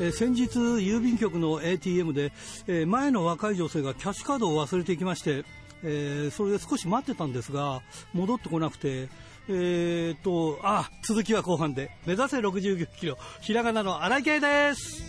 [0.00, 2.32] え先日郵便局の ATM で、
[2.66, 5.44] え前の若い女性がキャッシュカードを忘れていきまして、
[5.82, 7.82] えそれで少し待ってたんですが
[8.12, 9.08] 戻ってこなくて
[9.50, 11.90] えー、とあ続きは後半で。
[12.06, 13.16] 目指せ69キロ。
[13.40, 15.07] ひらがなの荒井圭です。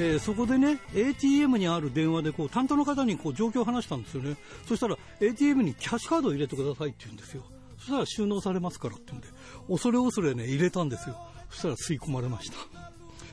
[0.00, 4.36] えーそこでね ATM にある電話でこう担当の方にこう状況を話したんですよね。
[4.66, 7.42] そしたら ATM にキャッシュカードを入れてくださいって言うんですよ。
[7.78, 9.28] そしたら収納されますからって言うんで
[9.68, 11.16] 恐れ恐れね入れたんですよ。
[11.50, 12.56] そしたら吸い込まれました。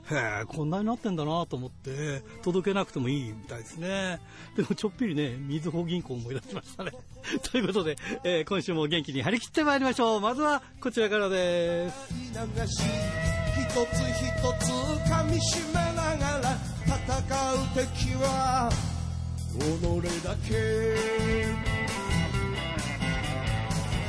[0.10, 4.20] へえこんなになってんだなと思って届けなくてもいいみたいですね。
[4.56, 6.92] でもちょっぴりねみずほ銀行を思い出しましたね。
[7.52, 10.22] ということで、えー今週も元気に張り切ってまいりましょう。
[10.22, 13.37] まずはこちらからです。
[13.74, 14.24] つ一
[14.64, 14.72] つ
[15.10, 16.96] 噛みしめながら戦
[17.54, 18.70] う敵は
[19.54, 19.62] 己
[20.24, 20.50] だけ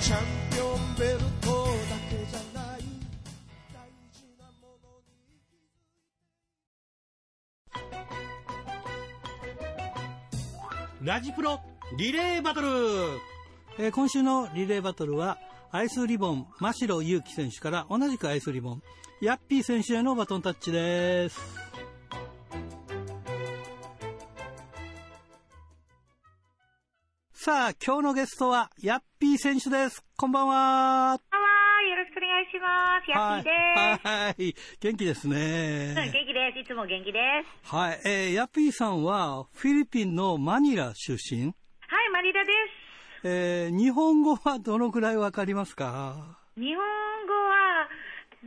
[0.01, 0.19] チャン
[0.51, 1.69] ピオンベルトだ
[2.09, 2.81] けじゃない。
[3.73, 4.87] 大事なもの
[11.01, 11.61] にラジプロ
[11.97, 12.69] リレーバトル、
[13.79, 15.39] えー今週のリレーバトルは
[15.71, 18.83] アイスリボン真城祐希選手から同じくアイスリボン。
[19.21, 21.41] ヤッピー選手へのバトンタッチです
[27.33, 31.49] さあ今日のゲストはヤッピー選手ですこんばんはこんばんは。
[31.89, 33.11] よろしくお願いします。
[33.11, 33.51] ヤッピーで
[34.03, 34.07] す。
[34.07, 36.59] はいはい元気ですうんね元気です。
[36.61, 37.19] いつも元気で
[37.65, 37.75] す。
[37.75, 41.45] はい、えーヤッピーさんはフィリピンのマニラ出身？
[41.47, 41.55] はい、
[42.13, 42.53] マリダで
[43.25, 46.39] えー日本語はどのくらいわかりますか？
[46.55, 46.61] す。
[46.61, 47.08] 日本語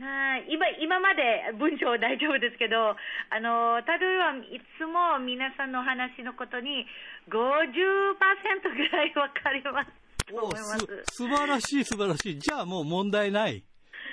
[0.00, 2.96] な今今まで文章大丈夫ですけど、
[3.30, 6.86] あの、例えばいつも皆さんの話のことに
[7.28, 9.90] 50%ぐらいわかります。
[10.28, 10.78] と思います。
[11.10, 12.38] す素晴らしい素晴らしい。
[12.38, 13.64] じゃあもう問題ない。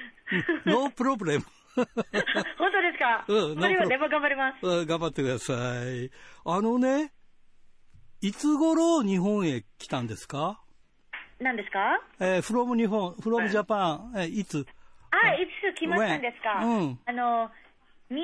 [0.66, 1.46] ノープロブレム。
[1.76, 4.66] 本当ですか、うん頑張ります。
[4.66, 5.54] うん頑張ってくださ
[5.86, 6.12] い。
[6.46, 7.14] あのね、
[8.22, 10.60] いつ頃日本へ来たんですか？
[11.40, 12.02] 何ですか？
[12.20, 14.66] えー、from 日本、from Japan、えーいつ？
[15.12, 15.48] あ、い。
[15.74, 17.00] つ来ましたんですか、うん。
[17.06, 17.50] あの、
[18.12, 18.20] 2012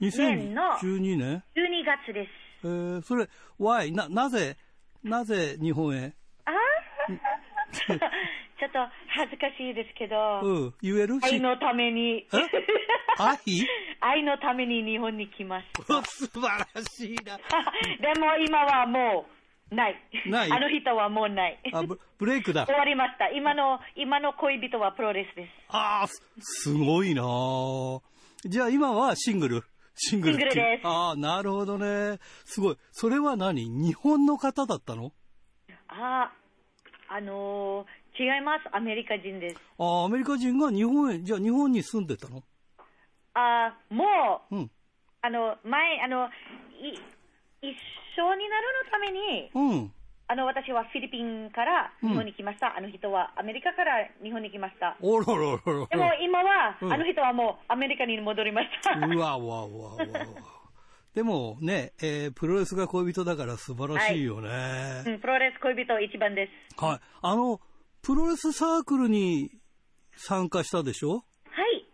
[0.00, 2.30] 年の2012年12月です。
[2.64, 3.28] えー、それ、
[3.58, 3.92] why?
[3.92, 4.56] な、なぜ、
[5.02, 6.12] なぜ日本へ？
[6.44, 7.18] あー。
[8.62, 8.78] ちょっと
[9.08, 11.18] 恥ずかしいですけど、うん、言える？
[11.22, 12.18] 愛のために。
[12.18, 12.28] え、
[13.18, 13.38] 愛？
[14.00, 15.98] 愛のために日本に来ました。
[15.98, 17.38] お 素晴らしいな。
[18.14, 19.41] でも今はもう
[19.72, 19.96] ない。
[20.26, 20.52] ない？
[20.52, 21.58] あの人はもうない。
[21.72, 22.74] あブブレイクだ終。
[22.74, 23.30] わりました。
[23.30, 25.50] 今の、今の恋人はプロレスです。
[25.68, 28.00] ああ、すすごいなあ
[28.44, 29.64] じゃあ今はシングル？
[29.94, 32.18] シングルシングルですああ、なるほどね。
[32.44, 32.76] すごい。
[32.92, 33.68] それは何？
[33.68, 35.12] 日本の方だったの？
[35.88, 36.32] あ、
[37.08, 38.68] あのー違います。
[38.76, 39.56] アメリカ人です。
[39.78, 42.42] ああ、アメリカ人が日本へ、じゃあ日本に住んでたの？
[43.32, 44.04] あ、も
[44.50, 44.70] う、うん。
[45.22, 46.98] あの、前、あの、い
[47.62, 47.68] 一
[48.18, 49.92] 緒になるのために、うん。
[50.28, 52.76] あの、私はフィリピンから日本に来ました。
[52.76, 54.96] あの人はアメリカから日本に来ました。
[55.00, 55.86] おろろろろ。
[55.86, 58.98] でも今は、うんあの人はもうアメリカに戻りました。
[58.98, 60.06] うわうわうわうわ。
[61.14, 65.04] でもね、えープロレスが恋人だから素晴らしいよね。
[65.06, 66.82] うん、プロレス恋人一番です。
[66.82, 67.00] はい。
[67.20, 67.60] あの、
[68.02, 69.50] プロレスサークルに
[70.16, 71.16] 参加したでしょ？
[71.16, 71.86] はい。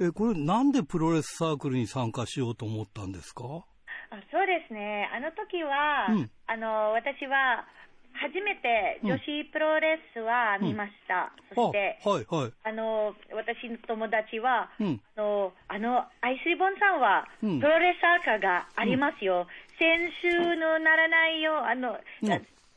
[0.00, 3.64] え、これなんでプロレスサークルに参加しようと思ったんですか？
[4.10, 5.08] あそうですね。
[5.12, 7.66] あの時は、うんあの、私は
[8.14, 11.30] 初めて女子プロレスは見ました。
[11.54, 12.52] そして、あ、はいはい。
[12.64, 19.46] あの、私の友達は、うんあの、あの、アイスリボンさんは、うんプロレスサーカーがありますよ。
[19.78, 21.90] 選手のならないよ、あの、
[22.22, 22.28] うん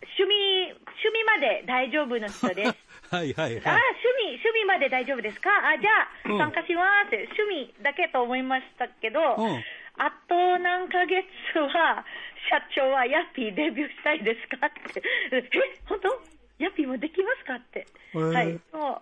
[0.04, 2.76] 趣味、趣味まで大丈夫な人です。
[3.14, 3.82] はいはいあ、はい。
[4.04, 5.50] 趣味、趣味まで大丈夫ですか？
[5.70, 5.92] あ、じゃ
[6.26, 7.16] うんあ、参加します。
[7.16, 9.64] 趣味だけと思いましたけど、うん
[10.02, 11.24] あと何ヶ月
[11.60, 12.04] は、
[12.50, 14.98] 社長はヤッピーデビューしたいですかって。
[15.32, 15.48] え、
[15.86, 16.10] 本当？
[16.58, 17.86] ヤッピーもできますかって。
[18.18, 18.60] はい。
[18.74, 19.02] もう、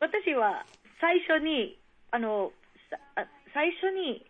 [0.00, 0.64] 私は
[1.00, 1.78] 最初に、
[2.10, 2.50] あの、
[2.90, 4.24] さあ最初に、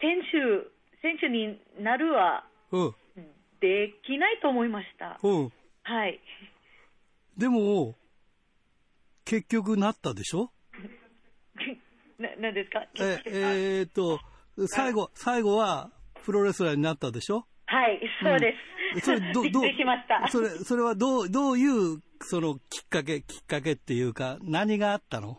[0.00, 2.94] 選手、選手になるは、うん。
[3.60, 5.18] できないと思いました。
[5.22, 5.52] うん。
[5.82, 6.20] はい。
[7.36, 7.94] でも、
[9.26, 10.50] 結局なったでしょ？
[12.18, 12.80] な、なんですか？
[12.98, 14.20] え、えーっと、
[14.68, 15.90] 最後、最後は
[16.24, 17.46] プロレスラーになったでしょ？
[17.66, 18.54] はい、そうで
[19.00, 19.04] す。
[19.04, 20.28] それ、ど、 どくりしました。
[20.28, 25.38] それ、それはどう、どういう、その、きっかけ、きっかけっていうか、何があったの？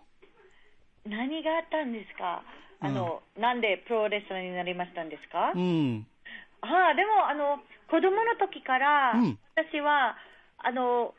[1.06, 2.44] 何があったんですか？
[2.82, 6.06] あの、なんでプロレスラーになりましたんですか、うん。
[6.62, 7.60] はあ、でも、あの、
[7.90, 9.40] 子供の時から、うん。
[9.56, 10.18] 私は、
[10.58, 11.14] あの、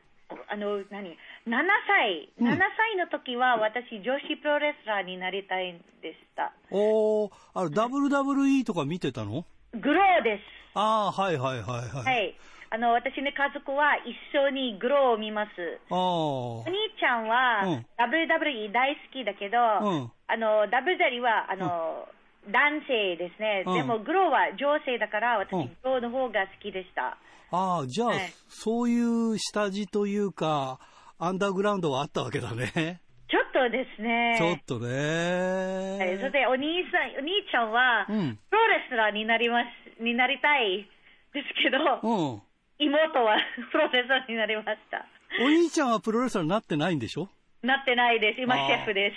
[0.48, 1.16] あの、何？
[1.46, 6.52] ?7 歳、うん7歳の時は、私、女子プロレスラーになりたいんでした。
[6.70, 9.44] おー、あの、WWE とか見てたの？
[9.74, 10.42] グローです。
[10.74, 12.04] ああ、はいはいはいはい。
[12.04, 12.34] はい。
[12.68, 15.50] あの、私の家族は一緒にグローを見ます。
[15.88, 20.12] あお兄ちゃんうはん WWE 大好きだけど、あ、うん。
[20.26, 22.08] あの、ダブルダリは、あの、
[22.50, 23.64] 男性ですね。
[23.66, 27.16] うんでも、グローは女性だから、私、うんグローの方が好きでした。
[27.52, 28.18] ああ、じゃあ、はい
[28.48, 30.78] そういう下地というか、
[31.18, 33.00] アンダーグラウンドはあったわけだね。
[33.28, 34.36] ちょっとですね。
[34.38, 35.98] ちょっとね。
[35.98, 39.62] はい、それでお兄さん、お兄ちゃんは、うんプロレスラーになりま
[39.98, 40.86] す、になりたい
[41.32, 42.42] ですけど、うん。
[42.78, 43.36] 妹は
[43.72, 45.06] プロレスラーになりました。
[45.40, 47.28] お兄ちゃんはプロレスラーになってないんでしょ？
[47.62, 48.40] なってないです。
[48.42, 49.12] 今、シェフで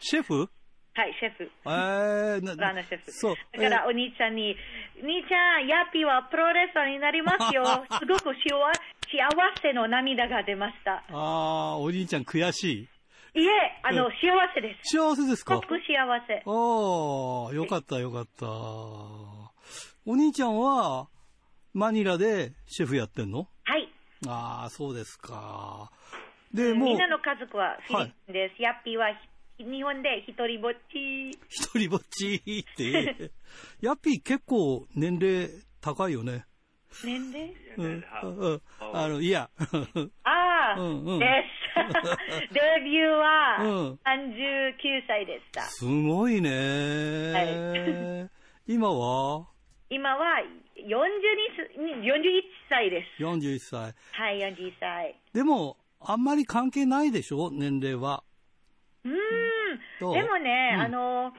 [0.00, 0.08] す。
[0.10, 0.50] シェフ？
[0.94, 1.50] はい、シェフ。
[1.66, 3.12] えー、プラなのシェフ。
[3.12, 3.34] そう。
[3.52, 4.56] だから、お兄ちゃんに、
[5.00, 7.64] 兄ちゃん、ヤッピーはプロレスラーになりますよ。
[8.00, 8.72] すごく幸
[9.10, 11.04] 幸せの涙が出ました。
[11.08, 12.88] ああ、お兄ちゃん悔し
[13.34, 13.40] い。
[13.40, 13.48] いえ、
[13.82, 14.16] あの、うん幸
[14.54, 14.96] せです。
[14.96, 15.60] 幸せですか？
[15.60, 15.66] 幸
[16.26, 16.42] せ。
[16.46, 18.46] おー、よかったよかった。
[18.46, 21.08] お兄ちゃんは、
[21.74, 23.48] マニラでシェフやってんの？
[23.64, 23.88] はい。
[24.26, 25.90] ああ、そうですか。
[26.52, 28.62] で、もうみん、なの家族はフィリピンです。
[28.62, 29.08] ヤッピーは
[29.58, 31.30] ひ日本で一人ぼっち。
[31.48, 33.30] 一人ぼっちって。
[33.80, 35.50] ヤッピー結構年齢
[35.80, 36.46] 高いよね。
[37.04, 37.54] 年齢？
[38.92, 39.48] あの、いや。
[40.24, 40.76] ああ、
[41.18, 41.78] です。
[42.52, 45.62] デビューはうん39歳でした。
[45.62, 46.50] すごいね。
[47.32, 48.28] は
[48.66, 49.46] 今は？
[49.90, 50.26] 今は
[50.76, 53.22] 42 41歳です。
[53.22, 53.94] 41歳。
[54.12, 55.16] はい、41歳。
[55.32, 57.50] でも、あんまり関係ないでしょ？
[57.52, 58.22] 年齢は。
[59.04, 59.14] うん。
[60.12, 61.32] でもね、うんあの、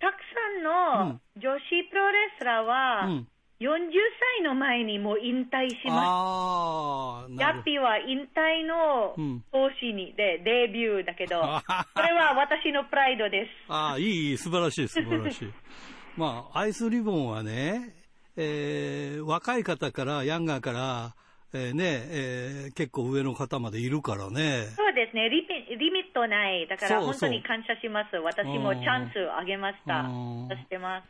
[0.00, 3.28] たくさんうのん女子プロレスラーは、うん。
[3.62, 3.90] 40
[4.38, 7.34] 歳の前にもう引退しまああ、す。
[7.40, 11.40] ヤッピーは引退のうん年にでデビューだけど、
[11.94, 13.50] これは私のプライドです。
[13.68, 15.52] ああ、いい、いい、素晴らしい、素晴らしい。
[16.16, 17.94] まあ、アイスリボンはね、
[18.36, 21.14] えー若い方から、ヤンガーから、
[21.54, 24.64] えーね、えー結構上の方までいるからね。
[24.76, 26.66] そうですねリミ、リミットない。
[26.66, 28.16] だからそう本当に感謝します。
[28.16, 30.48] 私もチャンスあげましたうん。
[30.48, 31.08] そしてます。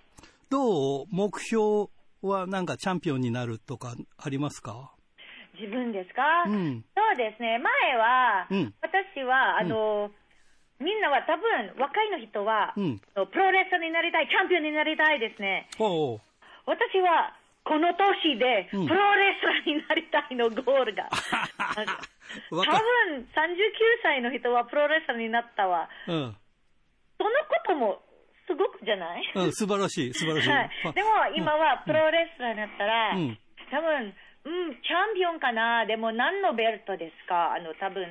[0.51, 1.07] どう？
[1.11, 1.87] 目標
[2.23, 4.93] はなんかチャンピオンになるとかありますか？
[5.61, 7.59] 自分ですか、うんそうですね。
[7.59, 10.11] 前は、うん私は、あの、
[10.81, 15.69] みんなは多分、若いの人は、うんプロレスラーになりたい、チャンピオンになりたいですね。
[15.79, 16.21] おう
[16.65, 21.09] 私は、この年で、うんプロレスラーになりたいのゴールが。
[22.51, 25.89] 多若分、39歳の人はプロレスラーになったわ。
[26.09, 26.37] うん。
[27.19, 28.03] そのことも、
[28.53, 29.25] すごくじゃない？
[29.35, 30.51] うん、素晴らしい、素晴らしい。
[30.51, 33.39] はい、でも今はプロレスラーになったら、うん。
[33.73, 34.13] 多分、
[34.45, 38.05] うん、チャンピオンかな、でも何のベルトですか、あの多分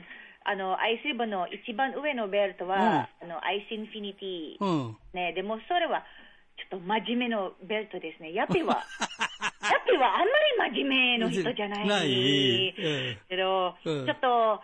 [0.44, 4.98] あのアイスリボンの一番上のベルトは、あのアイスインフィニティ、うん。
[5.14, 6.02] ね、でもそれは
[6.58, 8.34] ちょっと真面目のベルトですね。
[8.34, 8.82] ヤッピーは、
[9.62, 10.26] ヤッピーはあん
[10.58, 11.88] まり真面目の人じゃない。
[11.88, 12.10] ない。
[12.10, 14.06] ええけど、うん。
[14.06, 14.62] ちょっと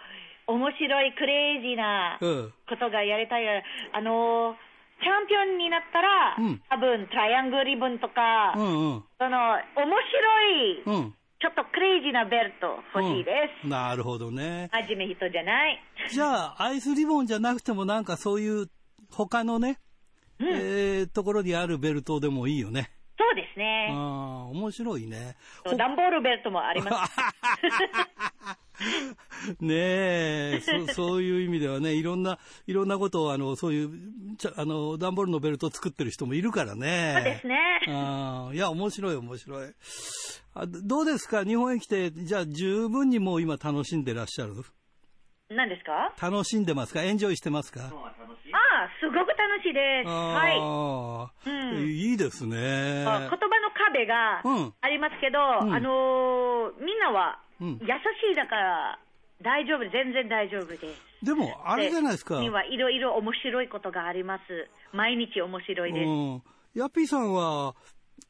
[0.47, 2.53] 面白いクレイジーなうん。
[2.67, 3.45] ことがやりたい。
[3.91, 4.55] あの、
[5.01, 8.65] チャンピオンになったら、うん多分トライアングルリボンとか、うんう
[8.97, 9.03] ん。
[9.19, 9.37] その、
[9.75, 9.85] 面
[10.85, 11.13] 白い、うん。
[11.39, 13.65] ちょっとクレイジーなベルト欲しいです。
[13.65, 14.69] うんなるほどね。
[14.73, 15.79] 真面目人じゃない。
[16.09, 18.69] じゃあ、アイスリボンじゃなくてもなんかそういう
[19.11, 19.79] 他のね、
[20.39, 22.91] うんえーところにあるベルトでもいいよね。
[23.19, 23.89] そうですあね。
[23.91, 25.35] あ、面白いね。
[25.77, 27.13] ダンボールベルトもあります。
[29.61, 29.75] ね
[30.57, 33.89] え、そ そういう意味ではね、いろんな、いろんなことを、あの、そういう、
[34.37, 37.13] ちゃあの、段ボールのベルトを作ってる人もいるからね。
[37.15, 37.57] そうですね。
[37.89, 39.67] ああ、いや、面白い、面白い。
[40.53, 41.43] あどうですか？
[41.43, 44.53] 日本へ来て、じゃあ十分にもう今楽しんでらっしゃる？
[45.49, 46.13] 何ですか？
[46.21, 47.03] 楽しんでますか？
[47.03, 47.81] エンジョイしてますか？
[47.83, 50.09] ああ、すごく楽しいです。
[50.09, 50.57] はい。
[51.51, 52.55] うんいいですね。
[52.55, 53.29] 言葉の
[53.91, 57.79] 壁がうんありますけど、んあのーみんなはうん優し
[58.31, 58.99] いだから
[59.41, 61.25] 大丈夫、全然大丈夫です。
[61.25, 62.39] でも、あれじゃないですか。
[62.39, 64.43] にはいろいろ面白いことがあります。
[64.93, 66.07] 毎日面白いです。
[66.07, 66.41] うん。
[66.73, 67.75] ヤッピーさんは、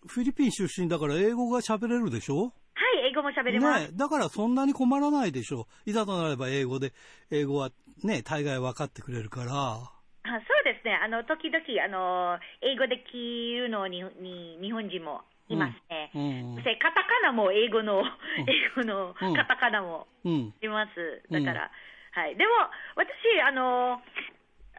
[0.08, 2.44] フィリピン出身だから英語が喋れるでしょ？
[2.44, 3.92] はい、英語も喋れます。
[3.92, 6.92] ねだからそんなに困らないでしょいざとなれば英語で、
[7.32, 7.72] 英語は
[8.04, 9.54] ね、大概分かってくれるから。
[9.54, 9.90] あ
[10.24, 10.94] そうですね。
[11.02, 16.12] あの、時々、あの、英語で聞るのに、に日本人もいますね。
[16.16, 18.04] うんそしてカタカナも英語の、
[18.48, 20.54] 英語のうんカタカナもうん。
[20.62, 21.24] います。
[21.32, 21.72] だから、
[22.14, 22.36] はい。
[22.36, 22.52] でも、
[22.96, 23.12] 私、
[23.48, 24.02] あの、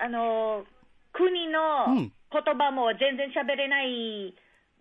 [0.01, 0.65] あの、
[1.13, 4.35] 国のうん言葉も全然喋れない、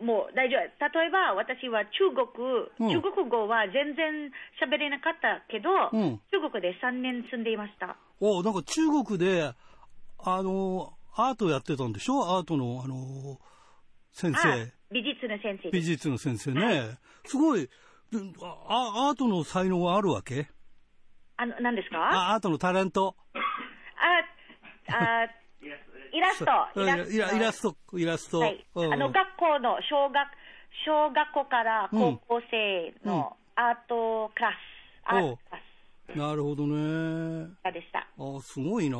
[0.03, 0.99] もう大丈夫。
[0.99, 2.27] 例えば私は中国、
[2.79, 4.29] うん中国語は全然
[4.61, 7.95] 喋れなかったけど、うん中国で3年住んでいました。
[8.19, 9.53] おなんか中国で、
[10.19, 12.35] あの、アートやってたんでしょ？
[12.37, 13.39] アートの、あの、
[14.17, 14.73] 先あ生。
[14.89, 15.83] 美術の先生美。
[15.83, 16.97] 術の先生ね。
[17.25, 17.69] すごい、
[18.41, 20.47] あアートの才能があるわけ？
[21.35, 21.99] あの、何ですか？
[21.99, 23.15] あアートのタレント。
[24.89, 25.29] あ、あ、
[26.11, 28.39] イラスト、イライライラスト、イラスト。
[28.39, 28.65] はい。
[28.73, 30.27] うんあの、学校の、小学、
[30.83, 34.55] 小学校から高校生のアートクラス、
[35.05, 35.37] アート
[36.07, 37.49] クラなるほどね。
[37.69, 38.07] スでした。
[38.17, 38.97] あすごいな、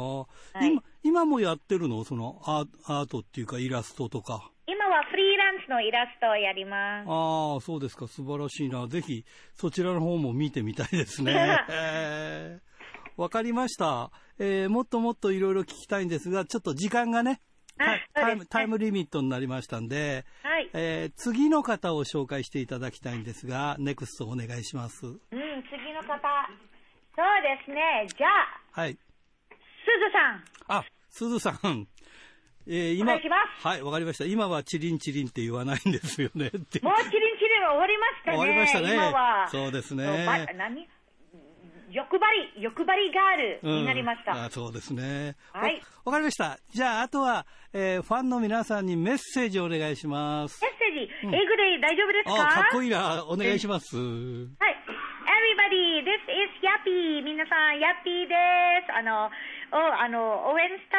[0.62, 0.84] い今。
[1.02, 2.04] 今もやってるの？
[2.04, 2.68] そのアー
[3.00, 4.52] アートっていうかイラストとか。
[4.70, 7.08] 今はフリーランスのイラストをやります。
[7.08, 8.06] ああ、そうですか。
[8.08, 8.86] 素晴らしいな。
[8.88, 11.34] ぜひ、そちらの方も見てみたいですね。
[11.72, 12.68] えー
[13.16, 14.12] わかりました。
[14.38, 17.40] えーもっともっといろいろ聞きたいんですが、ちょっと時間がね、
[17.80, 20.70] あタタイムそうですタイムリミットになりましたんで、はい。
[20.74, 25.08] えー次の方を紹介していただきたいんですが、ネクストお願いします。
[25.08, 26.20] うん、次の方。
[27.16, 28.06] そうですね。
[28.16, 28.94] じゃあ、はい。
[28.94, 30.12] すず
[30.68, 30.78] さん。
[30.80, 31.88] あ、すずさん。
[32.70, 34.26] えー今、はい、わかりました。
[34.26, 36.46] 今はチリンチリンって言わないんですよね。
[36.46, 38.38] もうチリンチリン終わりましたね。
[38.38, 39.48] 終わりましたね今は。
[39.50, 40.88] そうですね何？
[41.90, 44.34] 欲張り、欲張りガールになりました。
[44.34, 45.38] うんあそうですね。
[45.54, 46.60] はいわわかりました。
[46.74, 50.62] じゃあ、あとは、えーファンの皆さんにメッセージをお願いします。
[50.62, 52.48] メッセージ、英語で大丈夫ですか？
[52.48, 53.26] あ、かっこいいな。
[53.26, 53.96] お願いします。
[53.96, 54.06] はい。
[55.28, 57.24] Everybody, this is Yappy.
[57.24, 58.36] 皆さん、ヤッピーで
[58.88, 58.94] す。
[58.94, 59.30] あの、
[59.72, 60.98] おあの応援した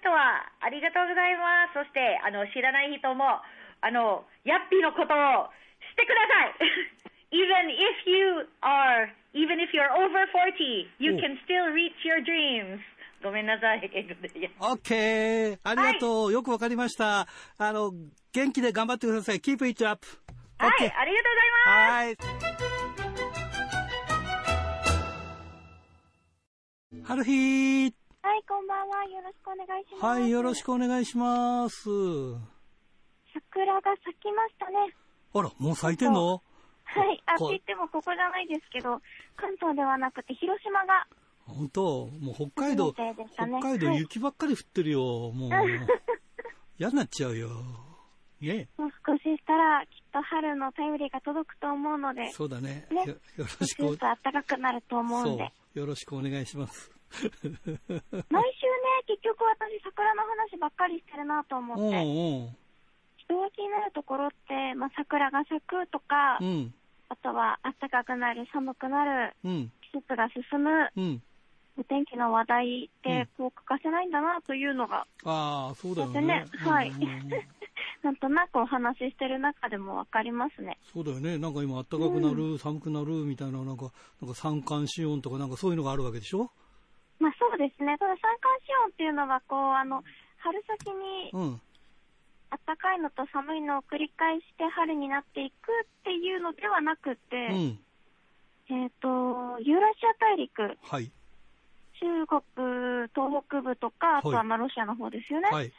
[0.00, 1.80] 人はありがとうございます。
[1.80, 3.40] そして、あの、知らない人も、
[3.80, 5.48] あの、ヤッピーのことを
[5.92, 7.02] してください。
[7.32, 12.20] even if you are, even if you're over 40, you お can still reach your
[12.20, 12.78] dreams.
[13.22, 14.50] ごめんなさい、英語で。
[14.60, 15.58] オッケー。
[15.62, 16.32] ありがとう。
[16.32, 17.26] よくわかりました。
[17.56, 17.92] あの、
[18.32, 19.36] 元気で頑張ってください。
[19.36, 20.06] Keep it up.
[20.58, 22.26] はい、ありがとうございます。
[22.26, 22.42] はい。
[27.04, 29.04] 春日はい、こんばんは。
[29.04, 30.04] よろしくお願いします。
[30.04, 31.88] はい、よろしくお願いします。
[33.34, 34.94] 桜が咲きましたね。
[35.34, 36.40] あら、もう咲いてんの？
[36.84, 37.20] はい。
[37.26, 39.00] あ、ってこ言ってもここじゃないですけど、
[39.36, 41.08] 関東ではなくて広島が、
[41.46, 42.06] 本当？
[42.20, 45.32] もう北海道、ね北海道はい雪ばっかり降ってるよ。
[45.32, 45.50] もう、
[46.78, 47.48] 嫌になっちゃうよ。
[48.40, 52.86] ねもう少ししたら、きっと春の便りが届くと思うので、そうだね。
[52.88, 55.52] ねよよろ少しくおしずつ暖かくなると思うんで。。
[55.74, 56.92] よろしくお願いします。
[58.30, 62.56] 毎週ね、結局私桜の話ばっかりしてるなと思うんって、
[63.18, 66.46] 人が気になるところって、まあ、桜が咲くとか、うん。
[66.46, 66.74] うん。
[67.08, 69.72] あとは暖かくなる、寒くなる、うん。
[69.92, 71.22] 季節が進む、うん。
[71.76, 76.44] お天気の話題っうんて、こう欠かせないんだなというのが、ああ、そうだよね。
[76.58, 76.92] はい
[78.02, 80.76] なんとなくお話ししてる中でもわかりますね。
[80.92, 81.38] そうだよね。
[81.38, 86.50] なんか今、暖かくなる、寒くなるみたいな、なんか、なんか三寒四温とか、なんかそういうのがあるわけでしょ？
[87.22, 87.94] まあそうですね。
[88.02, 90.02] ただ三寒四温っていうのは、こう、あの、
[90.42, 91.62] 春先にうん。
[92.52, 97.78] 暖かいのと寒いのを繰り返して春になっていくっていうのではなくて、うん。
[98.68, 99.08] えっ、と、
[99.62, 101.10] ユーラシア大陸、はい。
[102.02, 102.42] 中国、
[103.14, 105.48] 東北部とか、あとははいまあロシアの方ですよね。
[105.48, 105.68] はい。
[105.68, 105.74] で、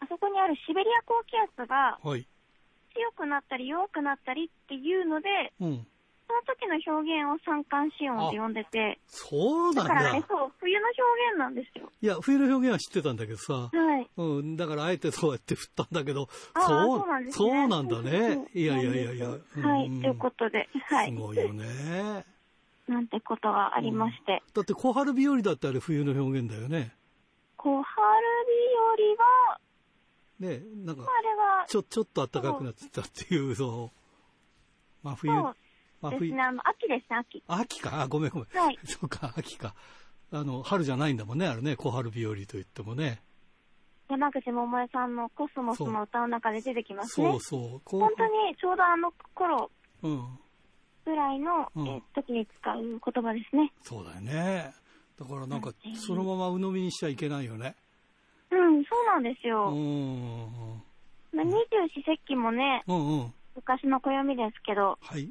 [0.00, 2.26] あそこにあるシベリア高気圧がはい。
[2.94, 5.86] 強くなったり弱くなったりっていうので、うん。
[6.26, 9.94] その時の表現を三寒四温って呼んでて、そうなんだ。
[9.94, 11.90] だからね、そう、冬の表現なんですよ。
[12.00, 13.70] いや、冬の表現は知ってたんだけどさ。
[13.72, 14.10] はい。
[14.16, 14.56] うん。
[14.56, 17.50] だから、あえてそうやって振ったんだけど、そう、そうなんですね。
[17.50, 18.46] そうなんだね。
[18.54, 19.28] いやいやいやいや。
[19.28, 19.36] は
[19.82, 21.10] い、うんということで、はい。
[21.10, 22.24] すごいよね。
[22.88, 24.42] なんてことがありまして。
[24.54, 26.94] だって、小春日和だってあれ冬の表現だよね。
[27.56, 28.16] 小春
[28.98, 29.60] 日和は、
[30.38, 34.04] ねなんかまあ、、あれは、ちょ、ちょっと暖かくなってたっていう、そう。
[35.02, 35.30] まあ冬、
[36.08, 37.42] あ冬ですね、、あの、秋ですね、秋。
[37.46, 38.00] 秋か？
[38.02, 38.58] あ、ごめんごめん。
[38.58, 39.74] はい そうか、秋か。
[40.32, 43.22] あの、春じゃないんだもんね、あれね、小春日和と言ってもね。
[44.08, 47.30] 山口百恵さんのコスモスの歌の中で出てきますね。
[47.30, 47.80] そうそう。
[47.84, 49.70] 本当にちょうどあの頃
[50.02, 50.38] うん。
[51.06, 53.72] ぐらいの、うんえー時に使う言葉ですね。
[53.82, 54.72] そうだよね。
[55.18, 57.76] だからなんかうん、そのまま鵜呑みにしちゃいけないよね。
[58.50, 59.70] うん、そうなんですうよ。
[59.70, 60.82] ん。
[61.32, 61.56] まあ、二十
[61.94, 63.34] 四節気もね、うんうん。
[63.56, 65.30] 昔の暦ですけど、はい。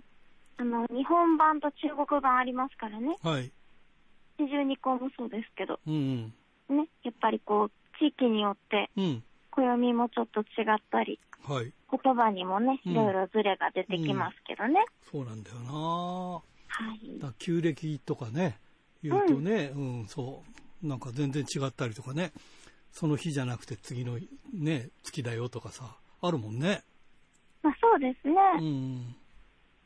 [0.63, 3.17] あの、日本版と中国版ありますからね。
[3.21, 3.51] はい。
[4.39, 6.33] 四十二項もそうですけど、うん
[6.69, 6.77] うん。
[6.77, 9.23] ね、やっぱりこう、地域によってうん。
[9.51, 11.73] 暦もちょっと違ったり、はい。
[11.91, 14.85] 言葉にもね、うんいろいろズレが出てきますけどね。
[15.11, 15.71] そうなんだよな。
[15.71, 16.41] は
[17.03, 17.19] い。
[17.19, 18.57] だ旧暦とかね、
[19.03, 20.43] 言うとね、うん、そ
[20.81, 22.31] う、なんか全然違ったりとかね、
[22.91, 24.17] その日じゃなくて次の
[24.53, 26.83] ね、月だよとかさ、あるもんね。
[27.61, 28.33] まあそうですね。
[28.59, 29.15] うん。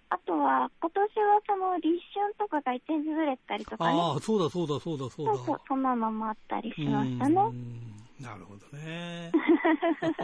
[0.09, 3.99] あとは、今年はその立春とかが一日ずれたりとかね。
[3.99, 5.35] ああ、そうだそうだそうだそうだ。
[5.35, 7.35] そうそう、そんなのもあったりしましたね。
[7.35, 9.31] うんなるほどね。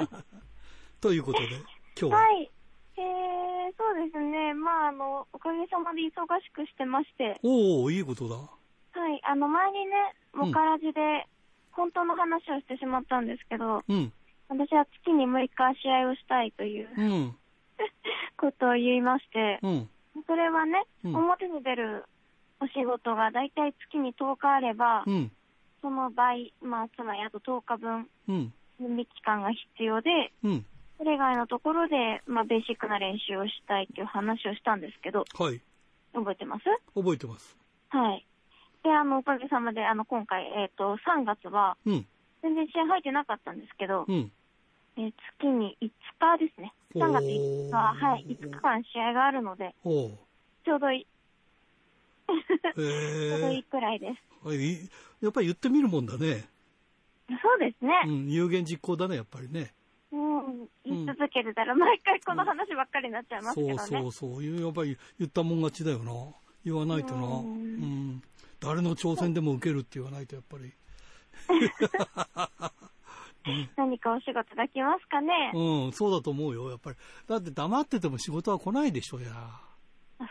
[1.00, 1.48] ということで、
[2.00, 2.52] 今日は、はい。
[2.96, 4.54] えー、そうですね。
[4.54, 8.36] まあ、あの、おかげさまで忙しくしてまして、おおいいことだ。
[8.36, 9.22] はい。
[9.24, 11.28] あの、前にね、もからじで、
[11.72, 14.14] 本当の話をしてしまったんですけど、うん、
[14.48, 17.36] 私は月に6日試合をしたいといううん、
[18.38, 19.90] ことを言いまして、うん、
[20.28, 22.06] それはね、うん表に出る
[22.60, 25.32] お仕事がだいたい月に10日あれば、うん、
[25.82, 30.66] その倍、まあ、つまりあと10日分、うん、準備期間が必要で、うん。
[30.98, 35.60] それ以外のところで、まあ、ベーシックな練習をしたいっていう話をしたんですけど、はい、
[36.14, 36.64] 覚えてます？
[36.96, 37.58] 覚えてます。
[37.90, 38.26] はい。
[38.84, 42.06] で、あの、おかげさまで、あの、今回、えっ、と、3月は、うん、
[42.42, 44.32] 全然試合入ってなかったんですけど、うん。
[44.98, 45.90] えー月に5
[46.38, 46.74] 日ですね。
[46.96, 51.08] 3月5日、はい、5日間試合があるので、ちょうどいい、
[52.78, 54.56] え ちょうどいいーくらいです。
[54.56, 54.90] い
[55.22, 56.48] やっぱり言ってみるもんだね。
[57.42, 57.94] そうですね。
[58.06, 59.74] うん、有言実行だね、やっぱりね。
[60.12, 63.78] うん、言い続けてたら、毎回この話ばっかりになっちゃいますけどね。
[63.78, 66.14] そうそうそういうやっぱり言ったもん勝ちだよな
[66.64, 68.24] 言わないとなううんん
[68.60, 70.72] 誰の挑戦でも受けるって言わないとやっぱり
[73.76, 75.52] 何かお仕事が来ますかね？
[75.54, 76.70] うんそうだと思うよ。
[76.70, 76.98] やっぱり。
[77.28, 79.30] だって黙ってても仕事は来ないでしょや。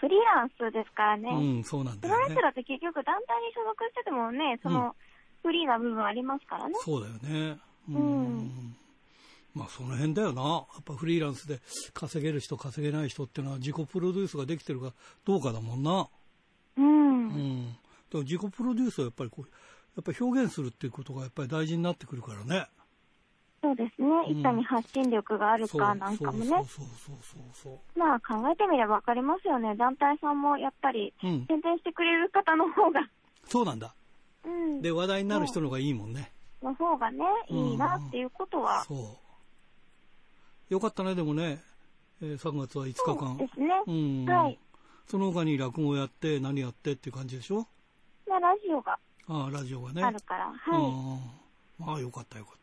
[0.00, 1.30] フリーランスですからね。
[1.30, 2.24] うんそうなんだよね。
[2.26, 4.96] プロレスラーって結局団体に所属しててもね、その、
[5.42, 6.74] フリーな部分ありますからね。
[6.80, 7.58] そうだよね。
[7.88, 8.76] うん、うん。
[9.54, 10.42] まあその辺だよな。
[10.42, 11.60] やっぱフリーランスで
[11.92, 14.94] 稼げる人稼げない人っていうのは自己プロデュースができてるか
[15.26, 16.08] どうかだもんな。
[16.78, 17.28] うん。
[17.28, 17.66] うん。
[17.66, 17.78] だか
[18.14, 19.50] ら自己プロデュースはやっぱりこう
[19.96, 22.66] やっぱり表現するっていうことがやっぱり大事になってくるからね
[23.62, 24.08] そうですね。
[24.28, 24.40] うん。
[24.40, 26.50] いかに発信力があるかなんかもね。
[27.96, 29.76] まあ考えてみればわかりますよね。
[29.76, 31.46] 団体さんもやっぱりうん。
[31.46, 33.00] 宣伝してくれる方の方が、
[33.46, 33.94] そうなんだ。
[34.44, 34.82] うん。
[34.82, 36.32] で話題になる人の方がいいもんね。
[36.60, 40.72] の方がね、いいなっていうことは、そう。
[40.74, 41.62] よかったねでもね、
[42.20, 43.68] えー3月は5日そう間ですね。
[43.86, 44.24] うん。
[44.26, 44.58] はい。
[45.06, 47.66] その他に落語やって何やってっていう感じでしょ？
[48.28, 50.02] まあラジオがああラジオがね。
[50.02, 50.76] あるから、は
[51.80, 51.86] うん。
[51.88, 52.62] ああよかったよかっい。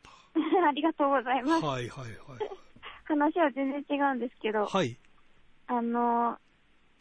[0.67, 1.67] ありがとうございますた。
[1.67, 2.07] はいはい
[3.05, 4.97] 話は全然違うんですけど、はいはい
[5.67, 6.37] あの、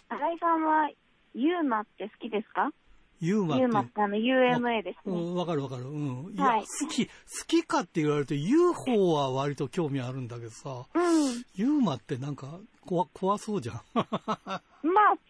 [0.09, 0.90] 新井さんは
[1.35, 2.71] ユーマって好きですか？
[3.21, 5.21] ユーマってユーマってあの UMA ですね。
[5.21, 5.83] うん、わかるわかる。
[5.85, 5.88] う
[6.31, 6.33] ん。
[6.35, 7.12] いや、はい好き、好
[7.49, 11.44] きかって言われると UFO は割と興味あるんだけどさ、うん。
[11.57, 13.81] ユーマってなんか怖怖そうじゃん。
[13.94, 14.62] まあ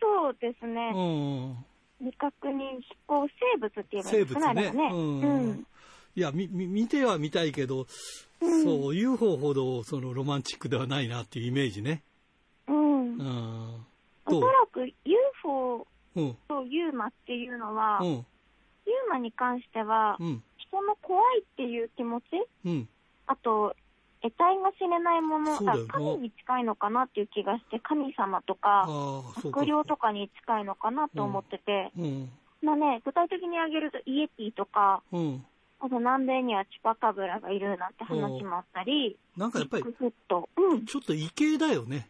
[0.01, 0.91] そうですうね。
[0.91, 1.57] ん。
[2.01, 4.63] 未確認飛行生物って言えばいい生ですかね。
[4.63, 4.69] 物ね。
[4.71, 5.21] あれはうん。
[5.21, 5.67] うん。
[6.17, 7.87] いや、み、み見ては見たいけど、
[8.41, 12.03] うんそう、UFO ほどそのロマンチックではないなっていうイメージね。
[12.69, 13.17] うん。
[13.17, 13.87] うん。
[14.27, 16.37] おそらく UFO うん。
[16.49, 18.09] とユーマっていうのは、うん。
[18.09, 18.25] ユー
[19.11, 20.43] マに関しては、うん。
[20.57, 22.25] 人の怖いっていう気持ち、
[22.65, 22.89] うん。
[23.27, 23.75] あと、
[24.21, 28.87] 得体が知れないものが神に近いのかなっていう気がして、神様とか。
[29.45, 32.31] 悪霊とかに近いのかなと思ってて、うん。
[32.63, 35.45] まあね、具体的に挙げるとイエティとか、うん。
[35.81, 39.85] あと南米にはチュパカブラがいるなんて話もあったり、なんかやっぱり。
[39.85, 40.87] うん。
[40.87, 42.09] ちょっと異形だよね。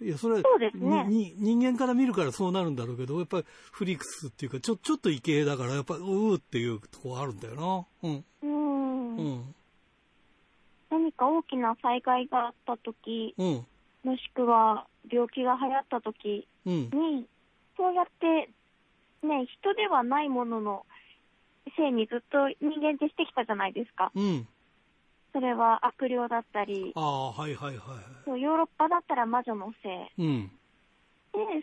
[0.00, 8.08] いや、それそうですねにに人間から見るからそうなるんだろうけど、やっぱりフリックスっていうか、ちょ、ちょっと異形だから、やっぱ、うーっていうとこあるんだよな。
[8.10, 8.24] うん。
[8.42, 9.16] うん。
[9.16, 9.54] うん。
[10.90, 13.66] 何か大きな災害があった時、うん。
[14.04, 16.74] もしくは病気が流行った時うん。
[16.92, 17.26] に、
[17.76, 18.50] そうやって、
[19.26, 20.86] ね、人ではないものの
[21.76, 24.12] せいにずっと人間ってしてきたじゃないですか。
[24.14, 24.46] うん。
[25.32, 27.78] それは悪霊だったり、ああ、はいはいはい。
[28.24, 30.22] そうヨーロッパだったら魔女のせい。
[30.22, 30.50] で、うん。
[31.32, 31.60] それに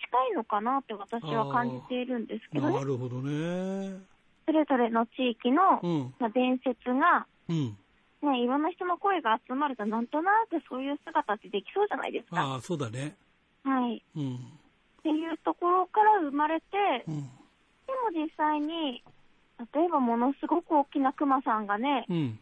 [0.00, 2.74] 近いのかなって私は感じているんですけどね。
[2.74, 4.00] なるほどね。
[4.46, 6.14] それぞれの地域の、うん。
[6.18, 7.76] まあ、伝説が、うん。
[8.20, 12.40] ね、いろんな人の声が集まると、なんとなくそういう姿ってできそうじゃないですか。
[12.40, 13.14] ああ、そうだね。
[13.62, 14.02] はい。
[14.16, 14.34] うん。
[14.34, 16.64] っていうところから生まれて、
[17.06, 17.14] うん。
[17.14, 19.04] でも実際に、
[19.74, 22.38] 例えばものすごく大きなクマさんがね、うん。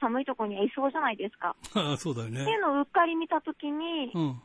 [0.00, 1.56] 寒いところにはいそうじゃないですか。
[1.74, 2.56] ああ、そうだよねってい。
[2.56, 4.40] うのをうっかり見たときに、うん。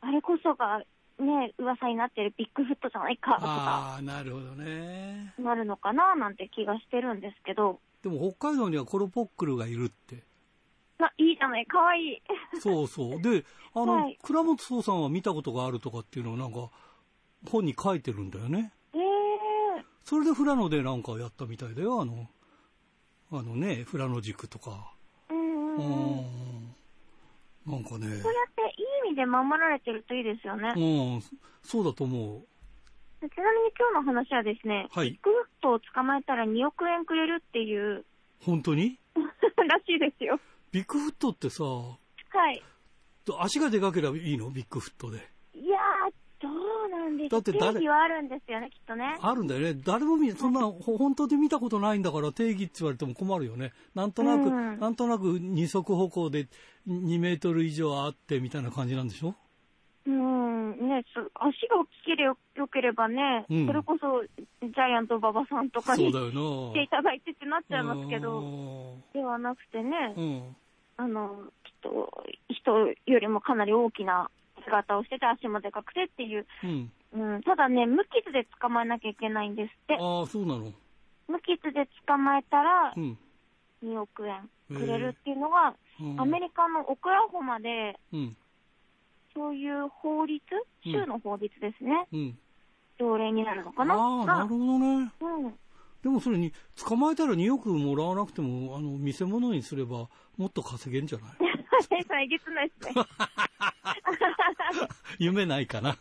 [0.00, 0.82] あれこそが
[1.18, 5.34] ね、噂になってるビッグフットじゃないかとか、ああ、なるほどね。
[5.38, 10.22] なるのかななんて気がしてるんですけど、でも北海道にはコロポックルがいるって。
[10.98, 12.22] あ、いいじゃない、かわいい。
[12.60, 13.20] そうそう。
[13.22, 16.70] で、あの、はい倉本壮さんは見たことがあるとかっていうのをなんか、
[17.50, 18.72] 本に書いてるんだよね。
[20.06, 22.28] えー、それで富良野でなんかやったみたいだよ、あの、
[23.32, 24.92] あのね、フラノ軸とか。
[25.30, 26.46] うんうん。
[27.66, 28.18] なんかね、そうやっ
[28.54, 30.72] ていい意味で守られてるといいですよね。
[30.76, 30.80] う
[31.18, 31.22] ん、
[31.64, 32.46] そうだと思う。
[33.18, 38.04] ちなみに今日の話はですね、はいビッグフットを捕まえたら2億円くれるっていう、
[38.40, 38.98] 本当に？
[39.16, 40.38] らしいですよ。
[40.70, 42.62] ビッグフットってさ、はい。
[43.40, 44.50] 足がでかければいいの？
[44.50, 45.35] ビッグフットで。
[47.08, 47.30] んでしょう。
[47.30, 49.18] だって誰定義はあるんですよね、きっとね。
[49.20, 49.74] あるんだよね。
[49.84, 53.72] 誰も見、そんな、ほ本当で見たことないんだから定義って言われても困るよね。
[53.94, 56.48] なんとなく、うんなんとなく二足歩行で
[56.88, 59.34] 2メートル以上あってみたいな感じなんでしょ？
[60.06, 64.22] うん、ね、そ足が大きければよければね、うんそれこそ
[64.62, 66.86] ジャイアント馬場さんとかに来ていな。
[66.90, 70.56] ただいてってなっちゃいますけうど、んではなくてね、うん。
[70.98, 74.30] あの、きっと人よりもかなり大きな
[74.64, 76.92] 姿をしてて足もでかくてっていう、うん。
[77.12, 79.98] うん、ただね、無傷で捕まえなきゃいけないんですって。
[80.00, 80.72] ああ、そうなの？
[81.28, 83.18] 無傷で捕まえたらうん。
[83.82, 88.36] 2億円くれるっていうのが、うんアメリカのオクラホマで、うん。
[89.34, 90.42] そういう法律、
[90.86, 92.38] うん州の法律ですね、うん。
[92.98, 93.94] 条例になるのかな？
[93.94, 95.12] ああ、なるほどね。
[95.20, 95.54] うん。
[96.02, 101.45] でもそれに、捕まえたら2億もらわなくても、あの、見せ物にすれば、もっと稼げんじゃない？
[101.82, 102.94] さえげつないですね。
[105.18, 105.96] 夢ないかな。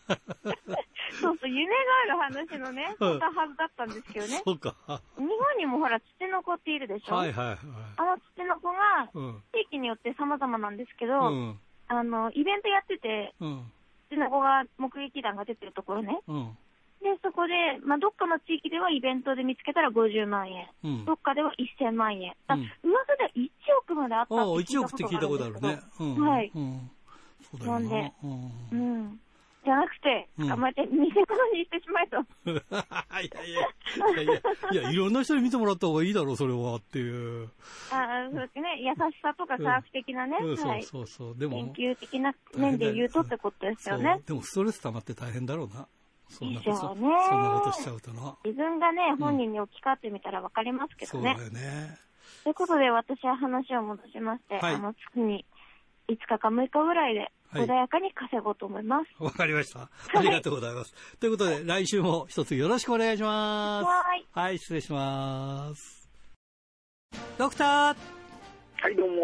[1.21, 1.73] そうそう、夢が
[2.19, 4.41] ある話のね、うんたはずだったんですけどね。
[4.45, 4.75] そうか。
[4.87, 7.15] 日本にもほら、ツチノコっているでしょ？
[7.15, 7.57] はいはいはい。
[7.97, 9.43] あのツチノコが、うん。
[9.53, 11.59] 地域によって様々なんですけど、うん。
[11.87, 13.71] あの、イベントやってて、うん。
[14.09, 16.19] ツチノコが目撃談が出てるところね。
[16.27, 16.57] うん。
[17.01, 20.67] で、そこで、まあ、どっかの地域ではイベントで見つけたら50万円。
[20.83, 21.05] うん。
[21.05, 22.33] どっかでは1000万円。
[22.47, 23.49] あ、うん噂では1
[23.95, 25.79] 億まであったああ、って1億って聞いたことあるね。
[25.99, 26.27] うん。
[26.27, 26.91] はいうん。
[27.51, 27.79] そうだよな。
[27.79, 28.31] なんでうん。
[28.71, 29.19] うん。
[29.63, 32.17] じゃなくて、うん捕まえて偽物にしてしまえと。
[32.45, 37.49] いやいや、いやいや、いろんな人に見てもらった方がいいだろう、それは、っていう。
[37.91, 40.83] あそうやってね、優しさとか科学的なね、うん、そうはい。
[40.83, 41.37] そうそう。
[41.37, 44.21] でも、研究的な面で言うとってことですよね。
[44.27, 45.87] でもストレス溜まって大変だろうな。
[46.29, 46.77] そんなこと、ね
[47.29, 48.37] そんなことしちゃうとな。
[48.43, 51.35] 自分がね、本人に置き換わってみたらわかりますけどね。
[51.37, 51.97] そうだよね。
[52.45, 55.43] ということで、私は話を戻しまして、はいあの、月に
[56.07, 59.23] 5日か6日ぐらいで、はい穏やかに稼ごうと思います。
[59.23, 59.89] わかりました。
[60.13, 60.93] ありがとうございます。
[61.19, 63.85] ということで、来週も一つよろしくお願いします。
[63.85, 64.27] はーい。
[64.31, 66.09] はい、失礼します。
[67.37, 67.95] ドクター、
[68.85, 69.15] はい、どうも。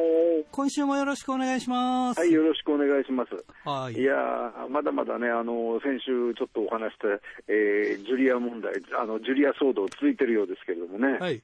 [0.52, 2.20] 今週もよろしくお願いします。
[2.20, 3.32] はい、よろしくお願いします。
[3.64, 3.94] はい。
[3.94, 7.08] いやー、まだまだね、あの、先週ちょっとお話した、
[7.48, 11.44] えー、ジュリア問題、あの、ジュリア騒動続いてるようですけれどもね、はい。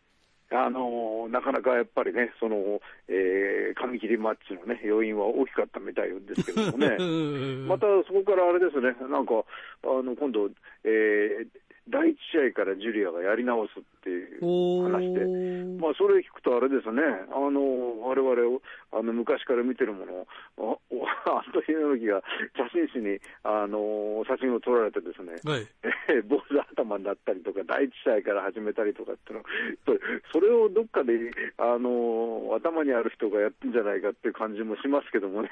[0.52, 2.80] あの、なかなかやっぱりね、その、
[3.10, 6.98] えー、紙切りマッチのね、要因は大きかったみたいですけれどもね、
[7.68, 9.44] またそこからあれですね、なんか、
[9.84, 10.50] あの、今度、
[10.86, 11.48] えー、
[11.90, 15.80] 第一試合からジュリアがやり直すっていうお話で、ー。
[15.80, 22.22] まあ、それ聞くとあれですね、あの、我々、あの、昔から見てるもの、あおアントニオ猪木が
[22.56, 25.68] 写真誌に、あの、写真を撮られてですね、はい。
[26.10, 29.46] え ー坊主頭になったりとか、第一試合から始めたりとかっていうの、
[29.86, 30.00] それ
[30.34, 31.14] それをどっかで、
[31.58, 35.50] あの、頭にある人がやってんじゃないかっていう感じもしますけどもね。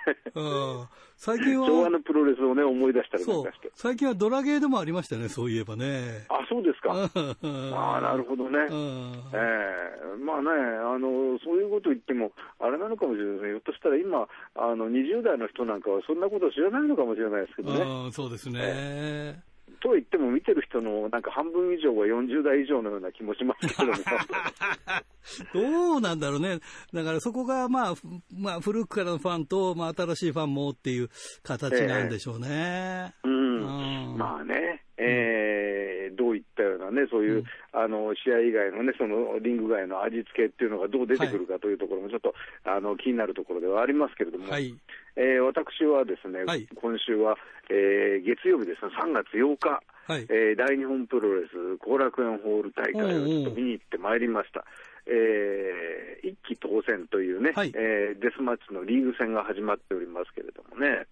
[1.18, 6.26] 最近は、 昭和のプロレスをね、思い出したりなかして。、最近はドラゲーでもありましたね、そういえばね。
[6.30, 6.94] あ、そうですか。
[6.94, 8.60] あなるほどね。
[8.70, 13.50] うんええまあね、あの、そういうこと言っても、あれなのかもしれないですね。
[13.50, 17.82] ひょっとしたら今、あの、20代の人なんかはそんなこと知らないのかもしれないですけどね。
[17.82, 19.44] うんそうですね。
[19.82, 23.94] と言っても見てる人のなんか半分以上が40代以上のような気もしますけども。
[25.54, 26.60] どうなんだろうね。
[26.94, 31.10] だからそこが、まあ、ふまあ、古くからのファンと、まあ、新しいファンもっていう
[31.44, 33.14] 形なんでしょうね。
[33.24, 33.34] うん。
[33.34, 44.74] うんまあね、えーどういったようなね、そういう、うんあの、試合以外のね、そのリング外の味付けっていうのがどう出てくるかというところもちょっと、あの、気になるところではありますけれども、はい。
[45.18, 47.38] えー私はですね、はい今週は、
[47.70, 50.26] えー月曜日ですね、3月8日、はい。
[50.30, 54.64] えー大日本プロレス後楽園ホール大会をちょっと見に行ってまいりました。
[55.08, 61.06] えー一期当選というね、はいえーデスマッチのリーグ戦が始まっておりますけれどもね。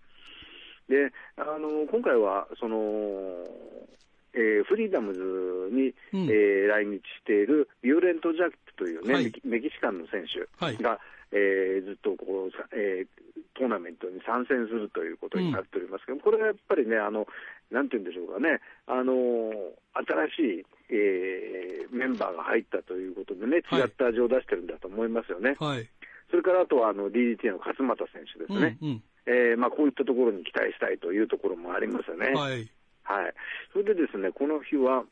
[0.89, 2.77] で、あの、今回は、その、
[4.33, 5.19] えーフリーダムズ
[5.71, 10.99] に、うんえー来日しているビオレント・ジャックというね、はいメキシカンの選手はいが、
[11.31, 13.07] えーずっとこう、さえー
[13.55, 17.27] トーナメントに参戦するということになっておりますけど、これはやっぱりね、あの、
[17.69, 19.13] なんて言うんでしょうかね、あの
[20.33, 25.55] 新しい、えーメンバーが入ったということでね、はい違った味を出してるんだと思いますよね。
[25.59, 25.87] はい。
[26.31, 28.77] それからあとはあの DDT の勝俣選手ですね。
[28.81, 29.03] うん、うん。
[29.25, 32.33] えーまあ、こういったところに期待したいというところもありますよね。
[32.33, 32.69] はい。
[33.03, 33.33] はい。
[33.71, 35.03] それでですね、この日は、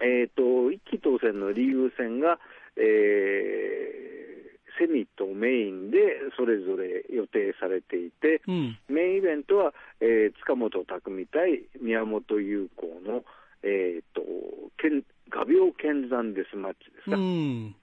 [0.00, 2.38] えっ、と、一期当選のリーグ戦が、
[2.76, 4.22] ええー
[4.78, 5.98] セミとメインで
[6.36, 8.78] それぞれ予定されていて、うん。
[8.88, 13.22] メインイベントは、えー塚本匠対宮本優子の、
[13.62, 14.22] えー、と
[14.78, 17.76] 剣画鋲剣山デスマッチですか、うん。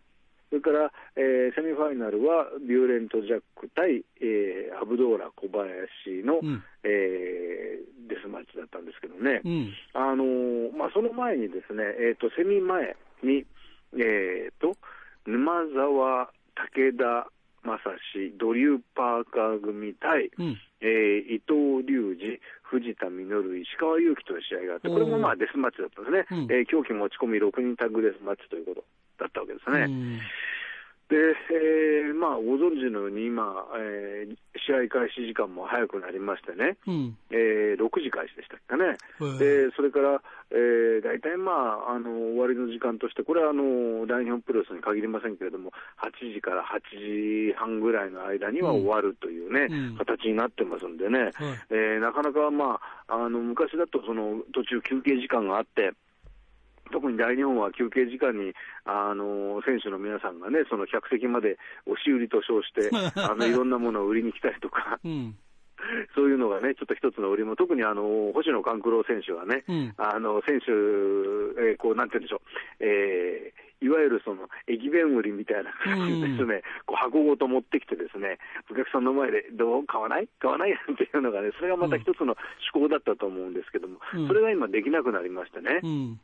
[0.49, 6.63] それから、えーセミファイナルはビューレント・ジャック対、えーアブドーラ小林の、うん。
[6.83, 9.73] えーデスマッチだったんですけどね、うん。
[9.93, 13.45] あのーまあ、その前にですね、えー、とセミ前に、
[13.93, 14.75] えー、と
[15.27, 16.31] 沼沢、
[16.73, 17.29] 武田
[17.61, 17.77] 正
[18.13, 20.57] 史、ドリュー・パーカー組対、うん。
[20.81, 26.51] えー伊藤隆二、藤田実、石川祐希という試合があって、これもまあデスマッチだったんですね、うん。
[26.51, 28.83] えー狂気持ち込み6人タッグデスマッチということ
[29.19, 29.85] だったわけですね。
[29.85, 30.19] うん。
[31.09, 31.15] で、
[31.49, 37.17] えーまあ、ご存知のように今、えー試合開始時間も早くなりましてね、うん。
[37.31, 38.93] えー6時開始でしたっけね。
[38.93, 49.97] へで、それから、えー、大体まあ、あの、終わりの時間として、これはあの、大日本プロレスに限りませんけれども、8時から8時半ぐらいの間には終わるというね、うん。
[49.97, 51.31] 形になってますんでね、はい。
[51.71, 55.93] えーなかなかまあ、あの、昔だとその、途中休憩時間があって、
[56.91, 58.53] 特に大日本は休憩時間に、
[58.85, 65.35] あの選手の皆さんがね、その客席まで押し売りと称して、 あのいろんなものを売りに来たりとか、うん。
[66.13, 69.93] そういうのがね、ちょっと一つの売りも、特にあの星野勘九郎選手はね、うん。
[69.97, 72.41] あの選手、えーこうなんて言うんでしょう、
[72.79, 78.37] えーいわゆるその駅弁売りみたいな感じでですね、こう箱ごと持ってきてですね、
[78.69, 79.85] お客さんの前で、どう？
[79.87, 80.27] 買わない？
[80.39, 80.71] 買わない？
[80.75, 84.27] っていうのがね、それがまた一つの趣向だったと思うんですけども、うん。
[84.27, 85.79] それが今できなくなりましてね。
[85.81, 86.19] うん。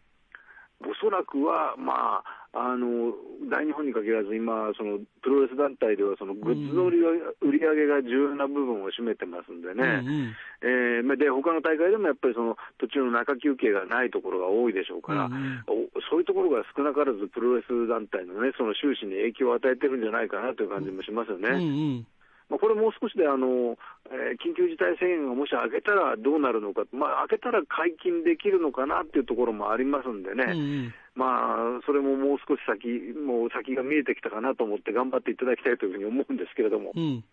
[0.84, 3.12] おそらくは、まあ、あの
[3.52, 21.50] 大日本に限らず、今、そのプロレス団体では、そのグッズの売り上げ売り上げが重要な部分を占めてますんでね、うんで他の大会でもやっぱりその途中の中休憩がないところが多いでしょうから、うんうんおそういうところが少なからずプロレス団体の,、ね、その収支に影響を与えてるんじゃないかなという感じもしますよね。
[21.50, 21.62] うんう
[22.00, 22.08] ん。
[22.50, 23.78] まあ、これもう少しであの、
[24.12, 30.94] えー緊急事態宣言がもし開けたらどうなるのか、まあ、開けたら解禁できるのかなっていうところもありますんでね、うんうん。
[31.16, 37.24] まあ、それももう少し先、もう先が見えてきたかなと思って頑張っていただきたいというふうに思うんですけれども、うん。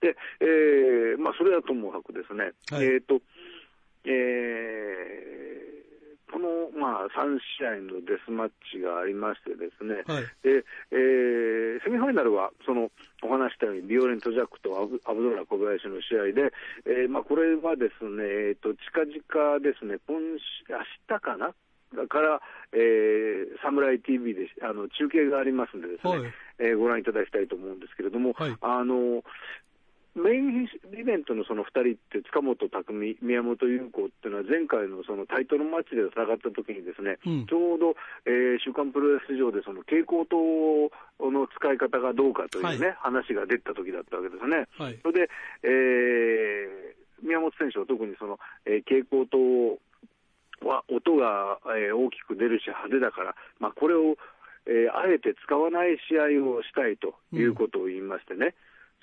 [0.00, 3.20] でえーまあ、それはともかくですね、はいえーと
[4.04, 5.59] えー
[6.30, 10.24] この、まあ、3試合のデスマッチがありましてですね、はい。
[10.42, 12.90] でえーセミファイナルはその
[13.22, 16.52] お話したようにビオレント・ジャックとアブアブドラ小林の試合で、
[16.86, 20.18] えーまあ、これはですね、えー、と近々ですね、今
[20.66, 21.54] 週明日かな？
[21.96, 22.40] だから、
[22.72, 26.20] えー、サムライ TV であの中継がありますんでですね、はい。
[26.60, 28.56] えーご覧いただきたいと思うんですけれども、はい。
[28.60, 29.24] あの
[30.16, 30.68] メイン
[30.98, 37.94] イベントのその2人って、塚本匠、宮本優子っていうのは、前回のそのタイトルマッチで戦った時にですね、うんちょうど、
[38.26, 40.90] えー週刊プロレス上でその蛍光灯
[41.30, 44.66] の使い方がどうかというね、はい話が出た時だったわけですね。
[44.76, 44.98] はい。
[45.02, 45.30] それで、
[45.62, 49.78] えー宮本選手は特にその、えー蛍光灯
[50.66, 54.16] は音が、えー大きく出るし派手だから、まあ、これを、
[54.66, 58.54] えーあえて使わない試合をしたいということを言いましてね、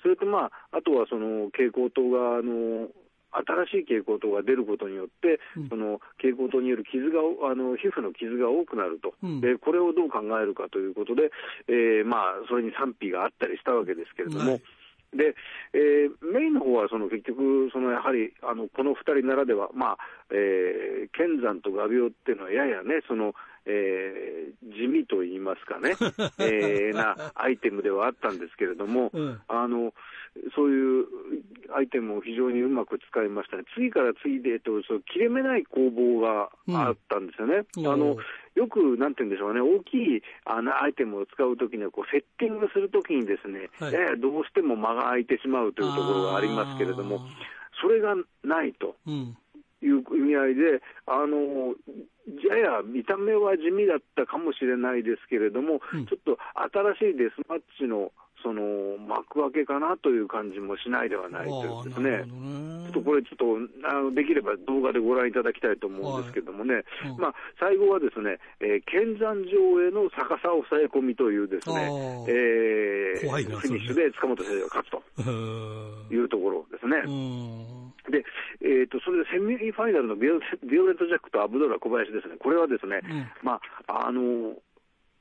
[0.02, 2.88] それと、まあ、あとはその蛍光灯があの
[3.32, 5.68] 新しい蛍光灯が出ることによって、うん。
[5.68, 9.40] その蛍光灯による傷があの皮膚の傷が多くなると、うん。
[9.40, 11.30] でこれをどう考えるかということで、
[11.68, 14.52] えーまあ、それに賛否があったりしたわけですけれども。
[14.52, 14.62] はい。
[15.12, 15.34] で、
[15.72, 19.98] えーメインの方はその結局、そのやはりあのこの2人ならでは、まあ
[20.30, 23.34] えー、剣山と画鋲っていうのは、ややね、その
[23.68, 24.38] えー
[24.78, 25.94] 地味と言いますかね、
[26.38, 29.40] えーなアイテムではあったんですけれども、うん。
[29.48, 29.92] あの
[30.54, 31.06] そういう
[31.74, 36.50] アイテムを非常にうまく使いましたね、次から次でとそう切れ目ない攻防が
[36.86, 37.64] あったんですよね。
[37.76, 37.86] うん。
[37.88, 38.16] あの
[38.54, 43.92] よく、なんて言うんでしょうね、大きいあのアイテムを使うときにはこう、セッティングするときにですね、はい。
[43.92, 47.20] ややどうしても間が空いてしまうというところがありますけれども、
[47.80, 48.96] それがないと。
[49.06, 49.36] うん。
[49.82, 51.74] いう意味合いで、あの
[52.48, 56.06] やや見た目は地味だったかもしれないですけれども、うん。
[56.06, 56.38] ちょっと
[56.98, 58.62] 新しいデスマッチのその
[58.98, 62.24] 幕開けかなという感じもしないではないというですね。
[62.86, 67.20] ちょっとこれ、ちょっとあのできれば動画でご覧いただきたいと思うんですけどもね、いうん。
[67.20, 71.82] まあ、最後はですね、えー、剣山城への逆さ抑え込みというですね
[72.28, 77.02] えー怖いなフィニッシュで塚本先生が勝つというところですね。
[77.04, 78.12] うん。
[78.12, 78.24] で、
[78.62, 83.26] えー、とそれでセミファイナルのビオビオレット・ジャックとアブドラ小林ですね、これはですね、うん。
[83.42, 84.56] まあ、あの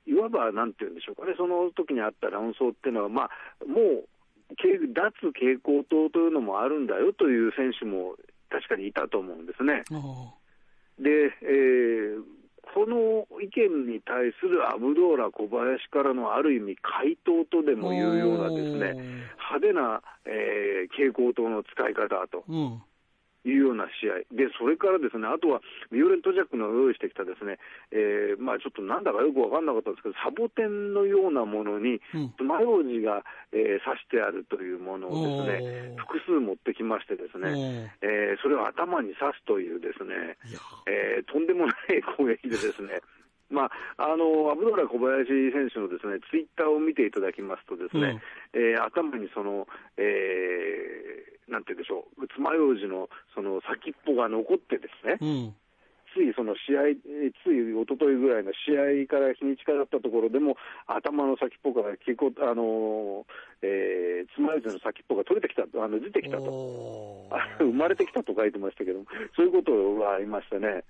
[0.07, 3.29] いわばなんていうんでしょうかね、その時にあった論争っていうのは、まあ、
[3.67, 4.07] もう、
[4.55, 8.15] け脱蛍光灯というのもあるんだよという選手も
[8.49, 9.83] 確かにいたと思うんですね。
[9.91, 10.33] あ
[10.99, 12.37] で、えー
[12.73, 18.93] この意見に対するアブドーラ小林からのある意味回答とでもいうようなですね、
[19.49, 22.43] 派手な、えー、蛍光灯の使い方と。
[22.47, 22.81] うん
[23.47, 27.57] いうような試合、でそれからですねあとはビオレント・ジャックの用意してきた、ですね、
[27.91, 31.99] えーまあ、ちょっとなんだかよく分かんなかったんですけど、サボテンのようなものに、
[32.37, 40.37] つまようじが、えー、刺してあるというものをですね複数持ってきまして、ですね、えー、それを頭に刺すという、ですね、
[40.87, 42.99] えー、とんでもない攻撃でですね。
[43.49, 48.19] まあ、あのアブドーラ小林選手のですねツイッターを見ていただきますと、ですね、
[48.53, 55.55] うん、えー、頭にその、えー、なんて言うんでしょう、爪楊枝のその先っぽが残ってですね、うん、
[56.13, 56.97] ついその試合、
[57.45, 60.57] つい一昨日ぐらいの試合から日にちかかったところでも、
[60.87, 63.25] 頭の先っぽから結構、あの
[63.61, 67.29] えー、爪楊枝の先っぽが取れてきたあの出てきたと、
[67.61, 69.05] 生まれてきたと書いてましたけど
[69.35, 70.83] そういうことがありましたね。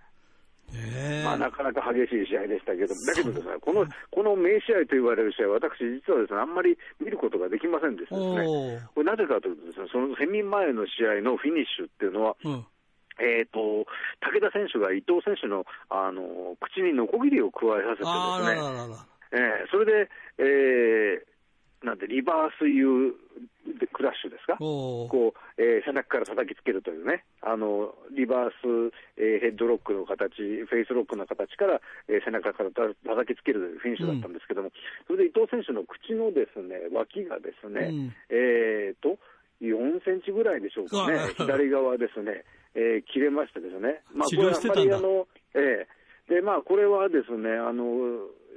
[1.24, 12.66] まあ、なかなか激しい試合でしたけど、だけどですね、このこの名試合と言われる試合、私、実はですね、あんまり見ることができませんでしたですね、これなぜかというとですね、そのセミ前の試合のフィニッシュっていうのは、うん、
[13.20, 13.88] えーと、
[14.22, 21.37] 武田選手が伊藤選手のあの口にノコギリを加えさせてですね、えー、それで、えー、
[21.84, 23.14] なんでリバース U
[23.94, 32.94] クラッシュですか、こうえー、背中から叩きつけるというね、あのリバース、えー、ヘッドロックの形、フェイスロックの形から、えー、背中から叩
[33.26, 34.74] きつけるというフィニッシュだったんですけども、うん、
[35.06, 39.22] それで伊藤選手の口のですね脇がですね、うん、えーと、
[39.62, 45.98] 4センチぐらいでしょうかね、左側ですね、えー、切れましてですね、まあ、これはあまりあの、えー。
[46.28, 47.86] でまあ、これはですね、あの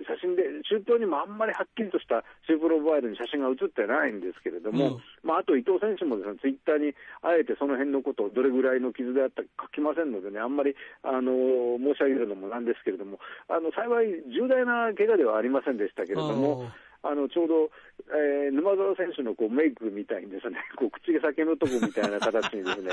[0.04, 16.70] 写真で、中東にもあんまりはっきりとしたシープロファイルに写真が写ってないんですけれども、うん、まあ、あと伊藤選手もですね、ツイッターにあえてその辺のことをどれぐらいの傷であったか書きませんのでね、あんまり、あの申し上げるのもなんですけれども、あの幸い重大な怪我ではありませんでしたけれども、
[17.02, 17.70] あのちょうど、
[18.12, 22.92] えー、沼澤選手のこうメイクみたいにですね、こう口先のとこみたいな形にですね、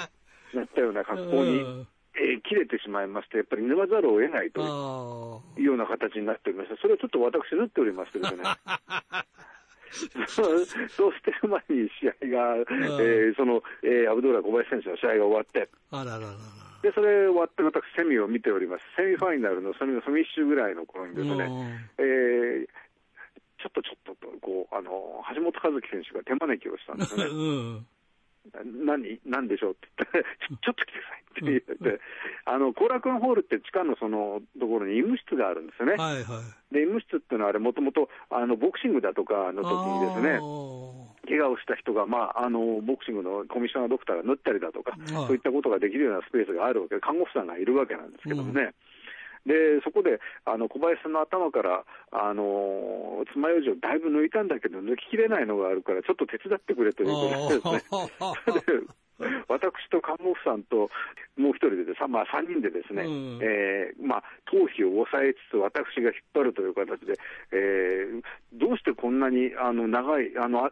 [0.54, 4.60] なったような格好にえー、切れてしまいまして、やっぱり沼ざるを得ないと
[5.56, 8.42] いうような形になっておりまして、それをちょっと私、縫っておりましてですね。
[10.26, 16.32] そうしてる前に試合が、えー、その、えー、アブドーラ小林選手の試合が終わって、あららら
[16.82, 18.84] で、それ終わって私、セミを見ております。
[18.96, 22.66] セミファイナルのそのフィニッシュぐらいの頃にですね、えー、
[23.62, 27.24] ちょっとちょっとと、こう、あの、橋本和樹選手が手招きをしたんですね。
[27.24, 27.34] う
[27.78, 27.86] ん
[28.64, 32.00] 何、何でしょうって言ったら、ちょっと来てくださいって言って、
[32.44, 35.94] あの後楽園ホールって地下のそのところに医務室があるんですよね。
[35.94, 40.40] はいはい、で医務室っていうのは、あれ、もともとボクシングだとかの時にですね、
[41.28, 48.62] 怪我をした人が、まあ、あのボクシングのコミッショナードクターが縫ったりだとか、はい、そういったことができるようなスペースがあるわけで、看護婦さんがいるわけなんですけどもね。
[48.62, 48.74] うん
[49.46, 57.70] でそこであの小林さんの頭からあの爪楊枝をだいぶ抜いたんだけど、抜ききれないのがあるから、ちょっと手伝ってくれということ
[58.52, 58.86] でですね。
[59.48, 60.90] 私と看護婦さんと
[61.36, 67.16] もう一人でで、まあ、3人でですね、うん、えー、まあ、頭皮を押さえつつ、私が引っ張るという形で、
[67.52, 70.70] えー、どうしてこんなにあの長いあの、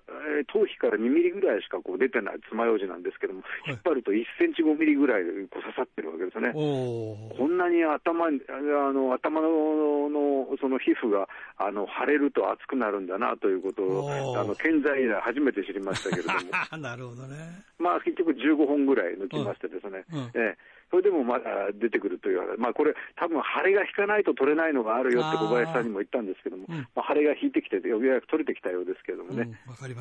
[0.52, 6.52] 頭皮から2ミリぐらいしかこう出てない爪楊枝なんですけども、引っ張ると1センチ5ミリぐらいこう刺さってるわけですね。
[6.52, 8.30] こんなに頭あ
[8.92, 16.38] の頭ののその皮膚があの腫れると熱くなるんだなということを、あの健在以来初めて知りましたけれども。
[16.78, 17.36] なるほどね。
[17.80, 20.18] まあ結局15本ぐらい抜きましてですね、うん。
[20.18, 20.56] うん、え
[20.90, 26.66] それでもまだ出てくるという、まあ、これ、多分腫れが引かないと取れないのがあるよって小林さんにも言ったんですけども、
[26.96, 29.54] まあ、腫れが引いてきて、ようやく取れてきたようですけれどもね、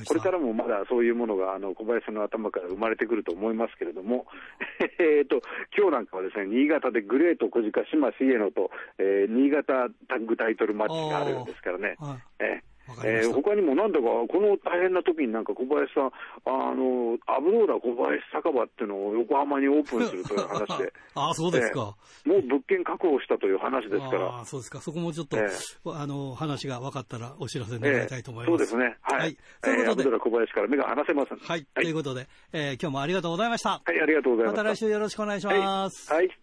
[0.05, 4.25] これからもまだそういうものがあの小林さんの頭から生まれてくると思いますけれども、
[4.97, 5.41] えーと
[5.77, 11.97] 今日なんかはですね新潟でグレート小鹿、島重野と、えー、新潟タッグタイトルマッチがあるんですからね。
[12.39, 16.11] えーえー、他にもなんだか、この大変な時になんか小林さん、
[16.45, 20.93] あの、アブローラ小林酒場っていうのを横浜にオープンするという話で。
[21.15, 21.95] あ あ、そうですか、
[22.25, 24.39] えー、もう物件確保したという話ですから。
[24.39, 24.79] あそうですか。
[24.79, 28.65] そこもちょっと、えー、あの、話が分かったらお知らせ願いたいと思います。
[28.67, 28.97] そうですね。
[29.01, 29.19] はい。
[29.19, 31.37] はい、ということで、えー、アブローラ小林から目が離せません。
[31.37, 31.65] はい。
[31.65, 33.69] ということで、えー、今日もありがとうございました。
[33.69, 34.63] はい、ありがとうございました。
[34.63, 36.11] また来週よろしくお願いします。
[36.11, 36.27] はい。
[36.27, 36.37] はい、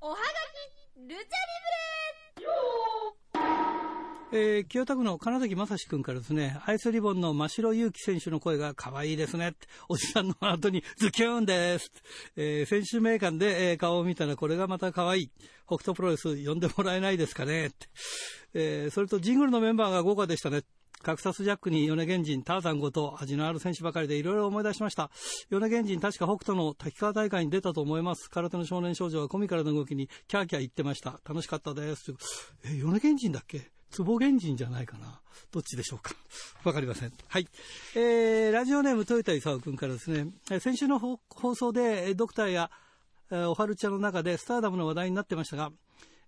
[0.00, 1.87] おはがき、ルチャリブレ
[4.30, 9.54] えー、清田区の金崎正史君からですね、アイスリボンの真城祐希選手の声が可愛いですね。
[9.88, 11.90] おじさんの後にズキューンです。
[12.36, 15.30] えー、選手名鑑で、えー、顔を見たらこれがまた可愛い。
[15.66, 17.70] 北斗プロレス呼んでもらえないですかね。
[18.52, 20.60] えー、それとジングルのメンバーが豪華でしたね。
[21.00, 25.10] カクサスジャックに米源人、ターザンごと味のある選手ばかりでいろいろ思い出しました。
[25.48, 28.28] 米源人、確か北斗の滝川大会に出たと思います。
[28.28, 31.18] 空手の少年少女はコミカルな動きにキャーキャー言ってました。
[31.26, 32.12] 楽しかったです。
[32.64, 33.77] え、米源人だっけ？
[33.90, 35.20] 坪源人じゃないかな。
[35.50, 36.14] どっちでしょうか。
[36.64, 37.12] わかりません。
[37.28, 37.48] はい。
[37.94, 42.70] えー、ラジオネーム豊田勲君からですね、先週の放送で、ドクターや、
[43.30, 45.70] おはるちゃんの中でスターダムの話題になってましたが、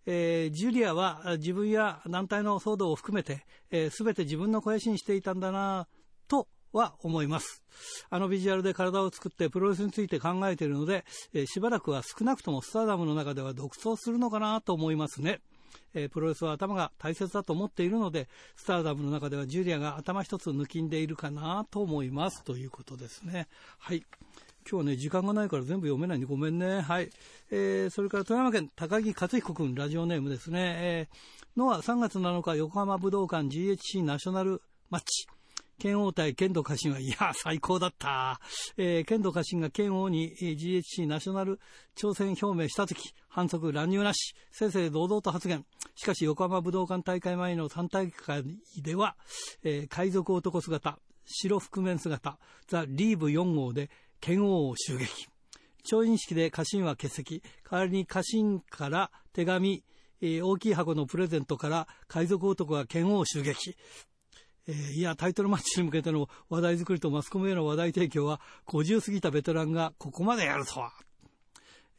[0.06, 3.44] えージュリアは自分や団体の騒動を含めて、
[3.90, 5.88] すべて自分の肥やしにしていたんだな
[6.28, 7.62] とは思います。
[8.10, 15.40] あのビジュアルで体を作ってプロレスについて考えているので、えーしばらくは少なくともスターダムの中では独走するのかなと思いますね。
[15.94, 23.48] えープロレスは頭が大切だと思っているので、スターダムの中ではジュリアが頭一つ抜きんでいるかなと思いますということですね。
[23.78, 24.04] はい。
[24.68, 26.80] 今日はね、時間がないから全部読めないんでごめんね。
[26.80, 27.10] はい。
[27.50, 30.74] えー、それから富山県高木克彦君、ラジオネームですね。
[30.78, 35.39] えー、のは3月7日、横浜武道館 GHC ナショナルマッチ。
[35.80, 38.38] 剣王対剣道家臣は、いや、最高だった。
[38.76, 41.58] えー、剣道家臣が剣王に GHC ナショナル
[41.96, 45.64] 挑戦表明したとき、反則乱入なし、正々堂々と発言。
[45.96, 48.44] しかし、横浜武道館大会前の3大会
[48.82, 49.16] では、
[49.62, 53.88] えー海賊男姿、白覆面姿、ザ・リーブ4号で
[54.20, 55.28] 剣王を襲撃。
[55.82, 57.42] 調印式で家臣は欠席。
[57.70, 59.82] 代わりに家臣から手紙、
[60.20, 63.76] 大きい箱のプレゼントから海賊男が剣王を襲撃。
[64.70, 70.92] えーいや、タイトルマッチに向けての話題作りとマスコミへの話題提供は、50過ぎたベテランがここまでやるとは。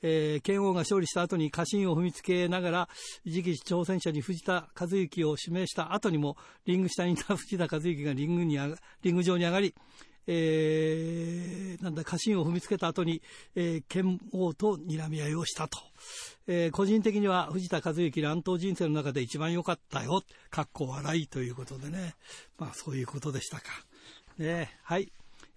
[0.03, 2.89] えー剣王が勝利した後に家臣を踏みつけながら、
[3.25, 9.75] 次期挑戦者に藤田和幸を指名した後にも、リング下にいた藤田和幸がリングにあがリング上に上がり、
[10.27, 13.21] えーなんだ、家臣を踏みつけた後に、
[13.55, 15.77] えー剣王と睨み合いをしたと。
[16.47, 20.23] えー個人的には藤田和幸乱闘人生の中で一番良かったよ。
[20.49, 22.15] かっこ笑いということでね。
[22.57, 23.63] まあそういうことでしたか。
[24.37, 25.11] ねはい。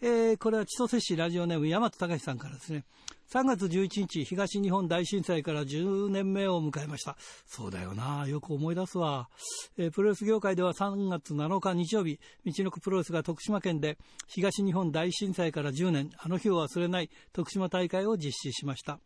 [0.06, 2.84] えーこれは千歳市ラジオネーム大和隆さんからですね。
[3.32, 7.16] 3月11日、東日本大震災から10年目を迎えました。
[7.46, 8.26] そうだよな。
[8.28, 9.30] よく思い出すわ。
[9.78, 13.96] えープロレス業界では3月7日日曜日、道のくプロレスが徳島県で
[14.26, 19.00] 東日本大震災から10年、あの日を忘れない徳島大会を実施しました。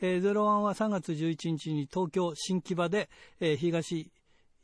[0.00, 4.08] えー、01は3月11日に東京新木場で、えー東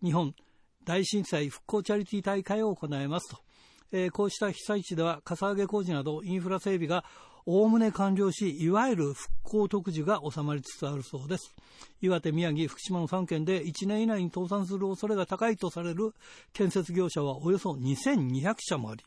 [0.05, 0.37] 日本
[0.85, 3.50] 大震災復興チャリティー大会を行いますと。
[3.93, 7.05] えーこうした被災地では、かさ上げ工事などインフラ整備が
[7.47, 11.55] おおむね完了し、いわゆる復興特需が収まりつつあるそうです。
[12.01, 16.13] 岩手、宮城、福島の3県で1年以内に倒産する恐れが高いとされる
[16.53, 19.05] 建設業者はおよそ2200社もあり、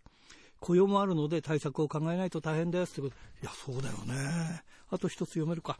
[0.60, 2.96] 雇用もあるので対策を考えないと大変です。
[2.96, 4.64] ということいや、そうだよね。
[4.90, 5.78] あと一つ読めるか。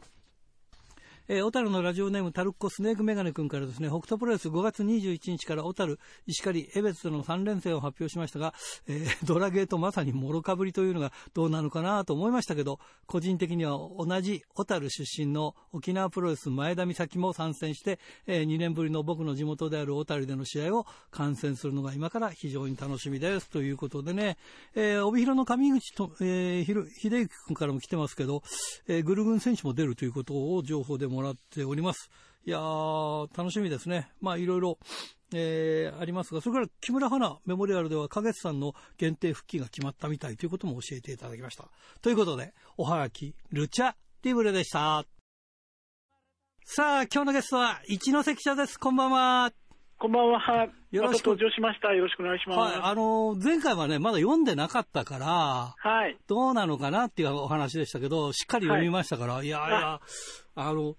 [1.26, 8.52] えー小樽のラジオネームタルッコスネークメガネ君からですね、北斗プロレス5月21日から小樽、石狩、江別との3連戦を発表しましたが、
[8.86, 23.48] えー ドラゲーとまさにもろかぶりというのがどうなのかなと思いましたけど、個人的には同じ小樽出身の沖縄プロレス前田美咲も参戦して、え2年ぶりの僕の地元である小樽での試合を観戦するのが今から非常に楽しみです。
[23.48, 24.36] ということでね、
[24.74, 28.42] えー帯広の上口と、えー秀幸君からも来てますけど、
[28.88, 32.10] えーグルグン選手も出るということを情報でももらっております。
[32.46, 34.10] いやー、楽しみですね。
[34.20, 34.78] まあ、いろいろ、
[35.32, 41.68] えーありますが、それから木村花メモリアルでは、影さんの限定復帰が決まったみたいということも教えていただきました。
[42.02, 45.06] ということで、おはがき、ルチャリブレでした。
[46.66, 48.78] さあ、今日のゲストは、一ノ関社です。
[48.78, 49.63] こんばんは。
[49.98, 50.68] こんばんは。
[50.90, 51.92] よろしく登場しました。
[51.92, 52.78] よろしくお願いします。
[52.78, 56.16] はい、あの、前回はね、まだ読んでなかったから、はい。
[56.26, 60.00] どうなのかなっていうお話でしたけど、しっかり読みましたから、い、やいや、
[60.56, 60.96] あの、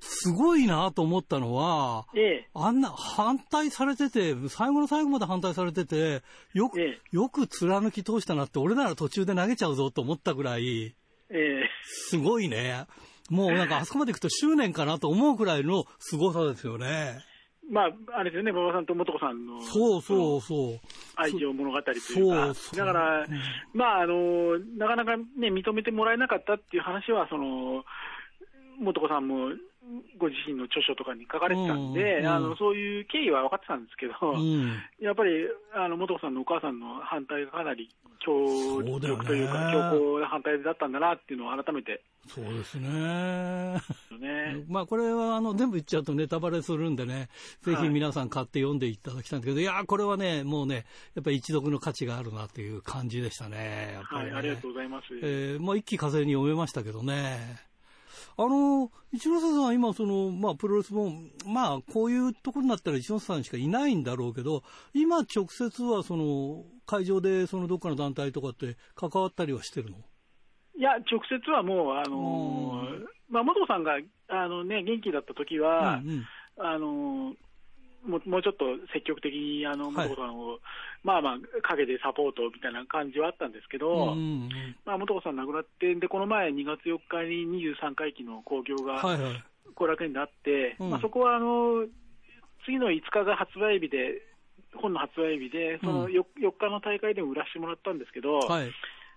[0.00, 2.48] すごいなと思ったのは、ええ。
[2.54, 10.94] あんな反対されてて、最後の最後まで反対されてて、よく、えよく貫き通したなって、俺なら途中で投げちゃうぞと思ったぐらい、
[11.30, 11.70] ええ。
[11.82, 12.86] すごいね。
[13.30, 17.24] もうなんかあそこまで行くと執念かなと思うくらいの凄さですよね。
[17.70, 19.60] まあ、あれですよね、馬場さんと素子さんの。
[19.62, 20.80] そうそうそう。
[21.14, 22.00] 愛情物語というか。
[22.00, 23.26] そうそうだから、
[23.72, 27.84] まあ、あの、なかなかね、認めてもらえなかったっていう話は、その、
[28.84, 29.50] 素子さんも、
[30.18, 34.78] ご自身の著書とかに書かれてたんで、うんうんあのそういう経緯は分かってたんですけど、うん。
[35.00, 35.30] やっぱり
[35.74, 37.88] あの素子さんのお母さんの反対がかなり
[38.20, 43.80] 強力というか、強硬な反対だったんだなっていうのを改めて、そうですね。
[44.20, 47.28] ね、まあこれはあの全部言っちゃうとネタバレするんでね、
[47.62, 50.84] ぜひ皆さん買って読んでいただきたいんですけど、い、やーこれはね、もうね、
[51.14, 53.92] やっぱり一読の価値があるなっていう感じでしたね。
[53.94, 55.06] やっぱりねはい、ありがとうございます。
[55.22, 57.69] えーまあ一気風に読めましたけどね。
[58.36, 61.12] あの、一ノ瀬さん、今、その、まあ、プロレスも、
[61.46, 64.62] まあ、こういうところになったら一ノ瀬さんしかいないんだろうけど、
[64.94, 69.96] 今、直接は、その、会場で、その、どっかの団体とかって関わったりはしてるの？
[70.76, 73.04] いや、直接はもう、あのー。
[73.28, 76.24] まあ、元さんが、あのね、元気だった時は、うんうん。
[76.58, 77.34] あのー
[78.04, 80.08] もうもうちょっと積極的に、あの、はい。
[80.08, 80.58] 元子さんを、
[81.04, 84.48] まあまあ、陰でサポートみたいな感じはあったんですけど、うんうん
[84.84, 87.46] まあ、元子さん亡くなって、で、この前、2月4日に
[87.76, 89.44] 23回忌の興行がはいはい。
[89.74, 90.90] 後楽園であって、うん。
[90.90, 91.86] まあ、そこは、あの、
[92.64, 94.22] 次の5日が発売日で、
[94.74, 96.12] 本の発売日で、そのうん。
[96.12, 98.70] 4, 4日の大会でも売らせてもらったんですけど、はい。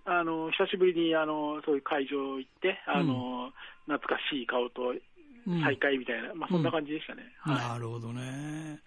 [0.06, 3.52] あの久しぶりにあのそういう会場行って、あの
[3.88, 5.02] 懐かしい顔とうん
[5.46, 7.24] 再会みたいな、まあ、そんな感じでしたね。
[7.40, 8.80] はいなるほどね。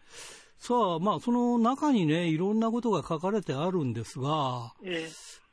[0.59, 5.09] さあ、まあ、その中にね、いろんなことが書かれてあるんですが、え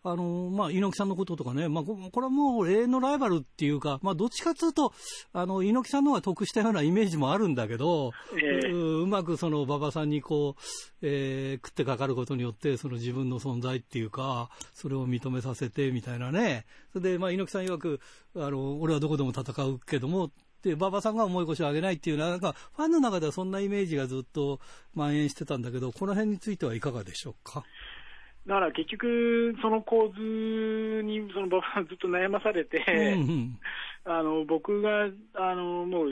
[0.05, 4.93] あの、まあ、猪木さんのこととかね、まあ、ここれはもう永遠のライバルっていうか、まあ、どっちかというと、
[5.31, 10.61] あの、猪木さんの方が得したようなイメージもあるんだけど、ええううまくその馬場さんにこう、
[11.01, 16.65] えー食ってかかることによって、その自分の存在っていうか、それを認めさせてみたいなね。
[16.91, 18.01] それで、まあ、猪木さん曰く、
[18.35, 20.31] あの、俺はどこでも戦うけども、
[20.63, 24.59] で、馬場さんが重い腰を上げないっていうのは、なんか、ファンの中ではそんなイメージがずっと
[24.95, 27.63] 蔓延してたんだけど、この辺についてはいかがでしょうか？
[28.47, 33.59] だから結局、その構図にその馬場さんずっと悩まされて、うんうん。
[34.05, 36.09] あの僕があのもう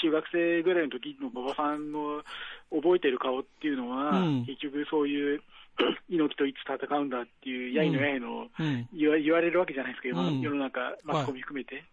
[0.00, 2.22] 中学生ぐらいの時の馬場さんの
[2.70, 4.46] 覚えてる顔っていうのは、うん。
[4.46, 5.42] 結局そういう
[6.08, 8.48] 猪木といつ戦うんだっていう、やいのやいの
[8.92, 10.40] 言われるわけじゃないですけど、うん。
[10.40, 11.84] 世の中、マスコミ含めて。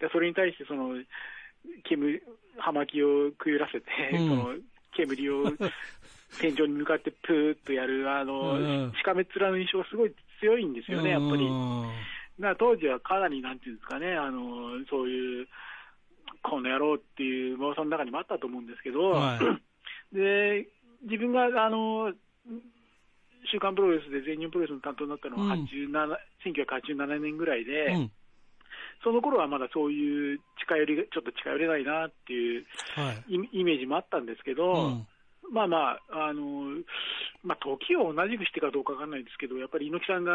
[0.00, 0.94] でそれに対してその
[1.84, 2.22] 煙、
[2.58, 3.86] 葉巻をくゆらせて、
[4.16, 4.28] うん。
[4.28, 4.54] その
[4.96, 5.44] 煙を
[6.40, 8.92] 天井に向かってプーッとやる、あの、うん。
[8.96, 11.44] しかめっ面の印象がすごい強いんですよね、やっぱり。
[11.44, 11.90] うん
[12.34, 15.46] だから当時はかなり、なんていうんですかね、あのそういう、
[16.42, 19.38] この野郎っていう馬場さんの中にもあったと思うんですけど、は
[20.12, 20.66] で
[21.02, 22.12] 自分があの
[23.52, 25.62] 週刊プロレスで全日本プロレスの担当になったのはうん。
[25.62, 28.10] 87、1987年ぐらいで、うん
[29.04, 32.64] その頃はまだそういう近寄りが、ちょっと近寄れないなっていう
[32.96, 33.34] はい。
[33.34, 35.06] イイメージもあったんですけど、うん
[35.52, 35.76] まあま
[36.10, 36.80] あ、あの
[37.42, 40.32] まあ、時を同じくしてかどうかわかんないんですけど、やっぱり猪木さんが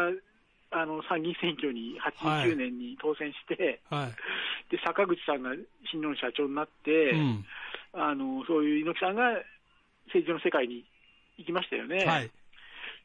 [0.70, 2.10] あの参議院選挙には
[2.46, 4.70] い89年に当選して、はい。
[4.70, 5.50] で坂口さんが
[5.90, 7.44] 新日本社長になって、うん
[7.92, 9.34] あのそういう猪木さんが
[10.06, 10.84] 政治の世界に
[11.38, 12.04] 行きましたよね。
[12.04, 12.30] はい。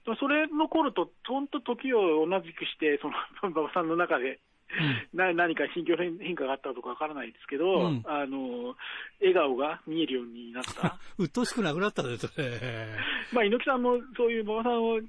[0.05, 3.15] まあそれの頃と、本当時を同じくして、その
[3.49, 4.39] 馬場さんの中で、
[5.13, 8.75] な何か心境変変化があったかどうかわからないですけど、うんあの
[9.19, 10.97] 笑顔が見えるようになった。
[11.17, 12.97] うっとうしくなくなったですね。
[13.33, 14.99] まあ猪木さんもそういう馬場さんを、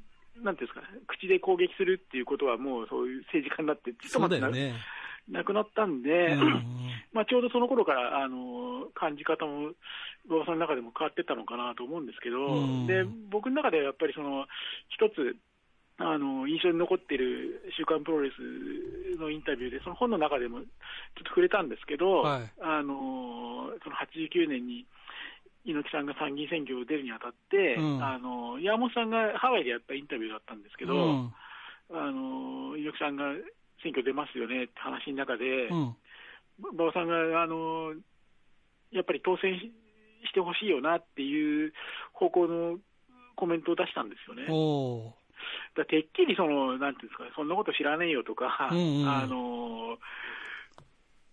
[0.42, 4.74] なんていうんですか、口で攻撃するっていうことは、もうそういう政治家になって、ちそうだよね。
[5.28, 6.64] なくなったんで、うん
[7.12, 9.72] まあちょうどその頃からあの感じ方も、
[10.28, 14.46] 馬場さんの中でも変わってったのかなと思うんですけど、うんで僕の中ではやっぱりその
[14.88, 15.36] 一つ、
[15.98, 20.66] あの印象に残っている週刊プロレスのインタビューで、その本の中でもちょっ
[21.24, 22.52] と触れたんですけど、はい。
[22.60, 24.84] あのその89年に
[25.64, 28.04] 猪木さんが参議院選挙を出るにあたって、うん。
[28.04, 31.32] あの山本さんがハワイでやったインタビューだったんですけど、うん。
[31.92, 33.32] あの猪木さんが
[33.82, 35.96] 選挙出ますよねって話の中で、うん。
[36.76, 37.96] 馬場さんがあの
[38.92, 39.72] やっぱり当選し
[40.28, 41.72] してほしいよなっていう
[42.12, 42.78] 方向の
[43.36, 44.44] コメントを出したんですよね。
[45.76, 49.98] だてっきりその、なんていうんですかね、そんなこと知らねえよとか、うんうんあの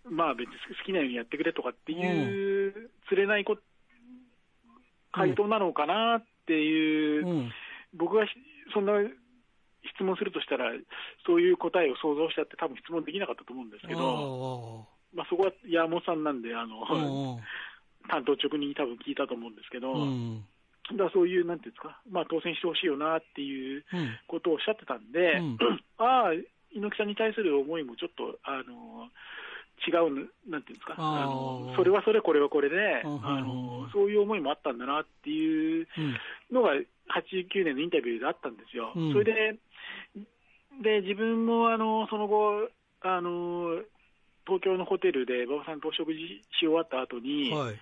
[0.05, 3.57] まあ別に好きなようにやってくれとかっていう、釣れないこ
[5.13, 7.51] 回答なのかなっていう、うん
[7.95, 8.31] 僕がし
[8.73, 8.93] そんな
[9.95, 10.71] 質問するとしたら、
[11.25, 17.39] そういう答えを想像しちゃって、多分質問できなかったと思うんですけど、まあ、そこは山本さんなんで、あの、
[18.09, 20.45] 担当直入に多分聞いたと思うんですけど、うん
[20.91, 24.17] だそういう、なんていうんですか、まあ、当選してほしいよなっていううん。
[24.27, 25.57] ことをおっしゃってたんで、うん。
[25.97, 26.33] ああ、
[26.73, 29.09] 猪木さんに対する思いもちょっと、あの
[29.87, 36.17] 違うの、なんていうんですか、あのそれはそれ、これはこれで、うんあのそういう思いもあったんだなっていううん。
[36.51, 38.91] のが、89年のインタビューであったんですよ。
[38.95, 39.13] うん。
[39.13, 39.57] それで
[40.81, 42.67] で自分もあのその後
[43.01, 43.81] あの
[44.45, 46.19] 東京のホテルで馬場さんとお食事
[46.51, 47.75] し終わった後に、はい。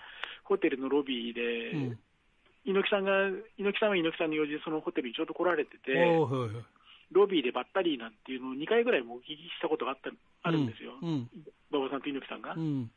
[0.43, 1.99] ホテルのロビーで、うん
[2.66, 5.93] 猪木さんが、猪木さんは猪木さんの用事でそのホテルにちょうど来られてて、
[7.12, 10.12] ロビーでばったりなんていうのを2回ぐらい目撃したことがあった
[10.43, 11.30] あるんですよ、うん
[11.72, 12.53] 馬場さんと猪木さんが。
[12.53, 12.91] うん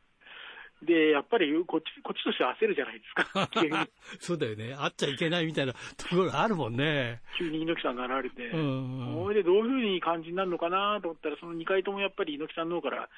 [0.83, 3.49] で、やっぱりこっち、こっちとしては焦るじゃないですか。
[4.21, 4.75] そうだよね。
[4.75, 7.23] 会っちゃいけないみたいなところあるもんね。
[7.39, 8.51] 急に猪木さんが現れて。
[8.51, 13.09] うんそれでどういうふうに感じになるのかなと思ったら、その2回ともやっぱり猪木さんの方から、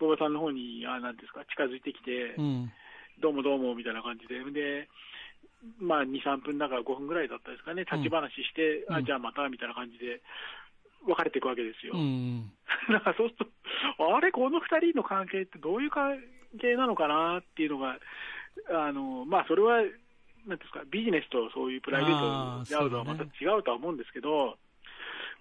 [0.00, 2.72] 馬場さんの方に、あなんですか、近づいてきて、うん。
[3.20, 4.88] どうもどうもみたいな感じで、で、
[5.78, 8.94] まあ、2、3分だから5分ぐらいだったですかね、立ち話して、うん。
[8.96, 10.20] あじゃあまたみたいな感じで、
[11.06, 11.94] 別れていくわけですよ。
[11.94, 12.50] うん。
[12.90, 13.46] だからそうする
[13.98, 16.22] と、あれ、この2人の関係ってどういう関
[16.60, 17.98] 係なのかなっていうのが、
[18.68, 19.82] あのまあ、それは、
[20.46, 24.58] なんですか、ビジネスとそういうプライベートで会うのはまた違うとは思うんですけど、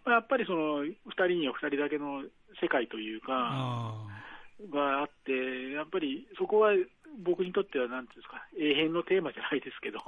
[0.06, 2.24] まあ、やっぱりその2人には2人だけの
[2.62, 4.22] 世界というか、あ
[4.70, 6.72] があって、やっぱりそこは
[7.20, 10.00] 僕にとっては、なんていうんですか、永遠のテーマじゃないですけど、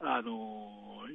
[0.00, 0.22] あ。
[0.22, 1.06] の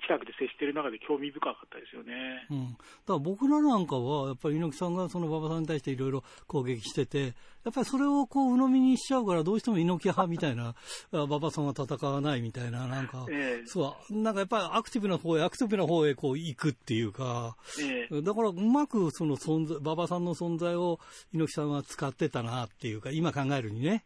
[0.00, 2.46] 近くで接している中で興味深かったですよね。
[2.50, 7.34] うん、だから僕らなんかは、やっぱり猪木さんがその馬場さんに対していろいろ攻撃してて、
[7.64, 10.74] やっぱりそれをこう鵜呑みにしちゃうから、どうしても猪木派みたいな、
[11.12, 20.98] あ馬場さんは戦わないみたいな、なんか、ええそう、なんかやっぱりアクティブな方へ、アクティブな方へこう行くっていうか、ええだからうまくその存在、馬場さんの存在を
[21.32, 24.04] 猪木さんは使ってたなっていうか、今考えるにね。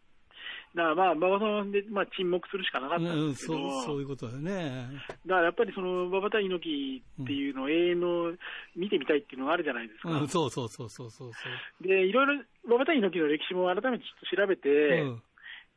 [0.75, 4.89] だからまあ、馬場さんで、まあ、沈黙するしかなかったんうん、ですけど、そう、そういうことだよね。
[5.25, 8.33] だからやっぱりその馬場対猪木っていうのを永遠の
[8.75, 10.11] 見てみたいっていうのがあるじゃないですか。
[10.11, 11.39] うん、そうそうそうそうそうそ
[11.85, 11.87] う。
[11.87, 15.22] で、いろいろ馬場対猪木の歴史も改めてちょっと調べて、うん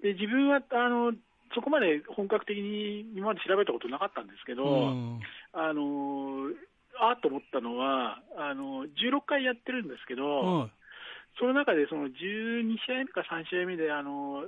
[0.02, 1.12] で自分はあの
[1.56, 5.20] そこまで本格的に今まで調べたことなかったんですけど、うん
[5.54, 6.54] あの
[7.00, 10.72] あーと思ったのはあの、16回やってるんですけど、うん
[11.40, 14.44] その中でその12試合目か3試合目で、あの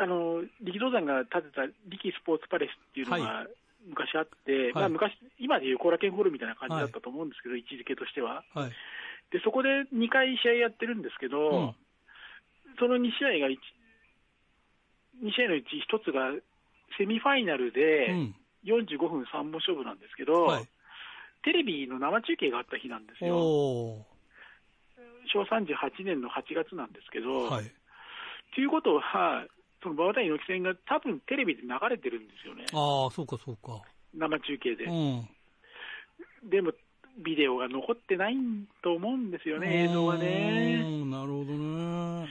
[0.00, 3.46] あの力道山が建てた力スポーツパレスっていうのが
[3.86, 8.44] 昔あって、まあ、昔今でいう後楽園ホールみたいな感じだったと思うんですけど、位置づけとしては。
[8.54, 8.70] はい。
[9.30, 11.74] でそこで2回試合やってるんですけど、うん
[12.76, 13.54] その2試合が1、
[15.22, 16.34] 2試合のうち1つが
[16.98, 18.34] セミファイナルうでん。
[18.64, 20.68] 45分3本勝負なんですけど、はい。
[21.44, 23.36] テレビの生中継があった日なんですよ。
[25.30, 27.70] 昭和38年の8月なんですけど、はい。
[28.54, 29.44] ということは、
[29.84, 33.82] その馬場対猪木戦が多分テレビで流れてるんですよね、ああ、そうかそうか。
[34.14, 34.90] 生中継でう。
[34.90, 35.28] ん。
[36.48, 36.72] でも、
[37.18, 38.34] ビデオが残ってない
[38.82, 40.82] と思うんですよね、映像がうね。
[40.82, 42.28] んなるほどね。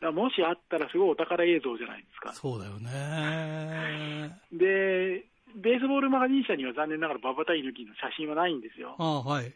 [0.00, 2.32] だもしあったらすごいお宝映像じゃないですか。
[2.32, 4.40] そうだよね。
[4.52, 5.24] で、
[5.56, 8.96] ベースボールマガジン社には残念ながら馬場対猪木の写真はないんですよ。
[8.98, 9.52] ああ、はい。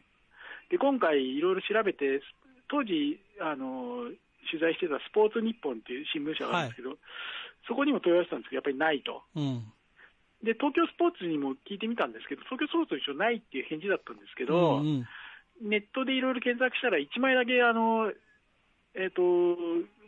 [0.71, 2.21] で、今回いろいろ調べて、
[2.69, 4.11] 当時、あの、
[4.51, 6.97] 取材してたスポーツ日本っていう新聞社があるんですけど、
[7.67, 9.23] そこにも問い合わせたんですけど、やっぱりないと。
[9.37, 9.65] うん。
[10.43, 15.09] で、東京スポーツにも聞いてみたんですけど、東京スポーツ一応ないっていう返事だったんですけうど、んうん
[15.61, 18.11] ネットでいろいろ検索したら、1枚だけ、あの、
[18.95, 19.23] えっ、と、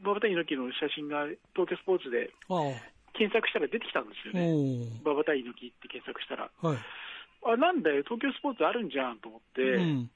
[0.02, 2.34] 馬場対猪木の写真が東京スポーツで
[3.14, 4.98] 検索したら出てきたんですよね。
[5.04, 6.50] 馬場対猪木って検索したら。
[6.60, 6.78] はい。
[7.46, 10.10] あ、なんだよ、東京スポーツあるんじゃんと思って、うん。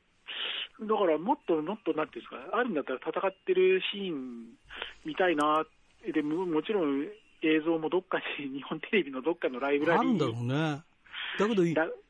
[0.80, 4.46] だからもっともっと、なんていうんですか、あるんだったら戦ってるシーン
[5.04, 5.64] 見たいな、
[6.14, 7.02] でももちろん
[7.42, 10.82] 映像もどっかに、日本テレビのどっかのライブラリーにあるんだろうね。
[11.38, 11.64] だけど、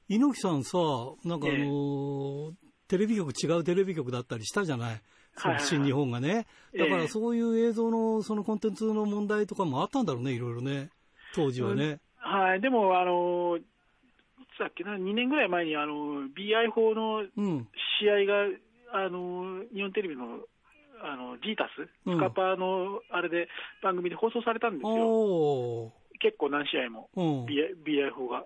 [0.08, 0.78] 猪木さんさ、
[1.24, 2.52] なんかあええのー
[2.88, 4.94] テレビ局、違うテレビ局だったりしたじゃない？
[4.94, 4.98] い
[5.36, 6.46] はいはいの新日本がね。
[6.74, 10.88] だかええらそういう映像の、そのコンテンツの問題とかもあったんだろうね、いろいろね。
[11.34, 12.00] 当時はね。
[12.16, 13.62] はい、でも、あの、い
[14.58, 17.68] つだっけな、2年ぐらい前に、あの、BI 法のうん。
[18.00, 18.44] 試合が、
[18.92, 20.40] あの、日本テレビの、
[21.00, 23.48] あの、ジータス、うんスカパーの、あれで、
[23.82, 25.92] 番組で放送されたんですよ。
[26.20, 27.44] 結構何試合も、うん。
[27.46, 28.44] BI 法が。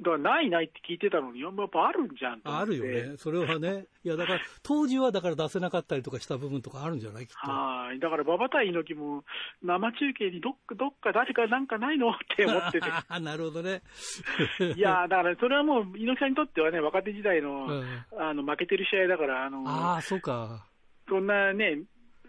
[0.00, 2.40] だから、ないないって聞いてたのに、やっぱあるんじゃん。
[2.42, 3.16] あるよね。
[3.16, 3.86] それはね。
[4.02, 7.26] いや、だから、当時はだから出せなかったりとかした部分とかあるんじゃない？
[7.26, 7.50] きっと。
[7.50, 8.00] はい。
[8.00, 9.24] だから、馬場対猪木も、
[9.62, 12.10] 生中継にどっか、どっか誰かなんかないの？
[12.10, 12.86] って思ってて。
[13.20, 13.82] なるほどね。
[14.76, 17.84] いやーだから、それはもう、猪木さんにとってはね、若手時代の、うん
[18.18, 20.66] あの、負けてる試合だから、あの、ああ、そうか。
[21.08, 21.78] そんなね、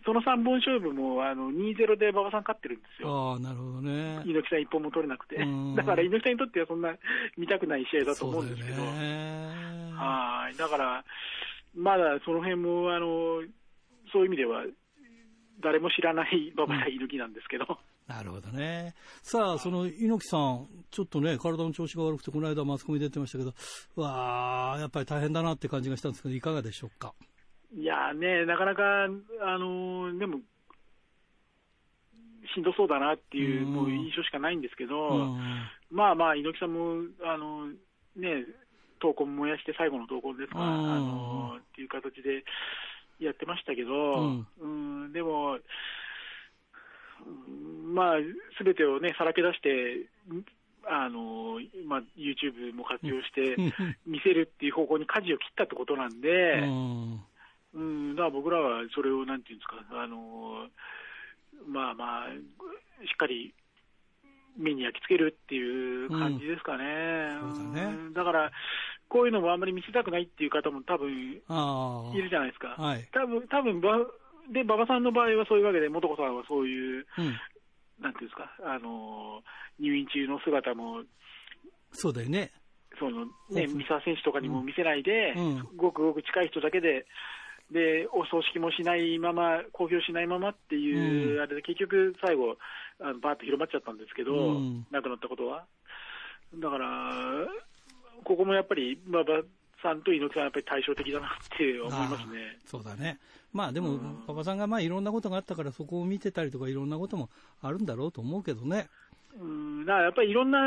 [0.05, 3.31] その3本勝負も、あの、2-0で馬場さん勝ってるんですよ。
[3.31, 4.21] ああ、なるほどね。
[4.25, 5.73] 猪木さん一本も取れなくてうん。
[5.75, 6.95] だから、猪木さんにとってはそんな
[7.37, 8.83] 見たくない試合だと思うんですけど。
[8.83, 9.91] ね。
[9.95, 10.57] はい。
[10.57, 11.03] だから、
[11.75, 13.41] まだその辺も、あの、
[14.11, 14.63] そういう意味では、
[15.61, 17.65] 誰も知らない馬場対猪木なんですけど。
[18.07, 18.93] なるほどね。
[19.23, 23.53] さあ、その猪木さん、ちょっとね、体の調子が悪くて、この間マスコミ出てましたけど、
[23.95, 27.13] うわあ、やっぱり大変だなって感じがしたんですけど、いかがでしょうか？
[27.75, 30.39] いやーね、なかなか、あのーでも、
[32.53, 33.73] しんどそうだなっていう、うん。
[33.73, 35.39] もう印象しかないんですけど、うん。
[35.91, 37.67] まあまあ、猪木さんも、あの
[38.15, 38.45] ね、
[39.01, 40.91] 闘魂燃やして最後の闘魂ですから、うん。
[40.91, 42.45] あのっていう形で、
[43.19, 45.57] やってましたけど、うん、ん、でも、
[47.93, 48.15] まあ、
[48.57, 50.07] すべてをね、さらけ出して、
[50.87, 53.55] あのまあ、YouTube も活用して
[54.05, 57.19] 見せるっていう方向に舵を切ったってことなんで、うん、
[57.75, 60.67] だから僕らはそれをなんていうんですか、あの
[61.67, 62.27] まあまあ、
[63.03, 63.53] しっかり
[64.57, 66.85] 目に焼き付けるっていう感じですかね。
[67.41, 68.51] うん、だねだから、
[69.09, 72.75] こういうのもあんまり見せたくないっていう方も多分いるじゃないですか。
[72.77, 73.81] はい、多分多分
[74.51, 77.35] で、馬場さんの場合はそういうわけで、素子さんはそういう、うん、
[77.99, 79.41] なんていうんですか、あの
[79.79, 81.03] 入院中の姿も、
[81.91, 82.51] そうだよね。
[82.97, 87.05] そのね、三沢選手とかにも見せないで、うん、ごくごく近い人だけで、
[87.71, 92.57] で、お葬式もしないまま、公表しないままっていう、うん、あれで結局最後、
[92.99, 95.65] あのバーッと広まっちゃったんですけど、うん、亡くなったことは。
[96.55, 97.11] だから、
[98.23, 99.41] ここもやっぱり、馬場
[99.81, 102.57] さんと猪木さんはやっぱり対照的だなって思いますね。
[102.65, 103.19] そうだね。
[103.51, 107.29] まあでも、馬場さんがまあいろんなことがあったから、そこを見てたりとか、いろんなことも
[107.61, 108.87] あるんだろうと思うけどね。
[109.39, 110.59] うん、だからやっぱりいろんな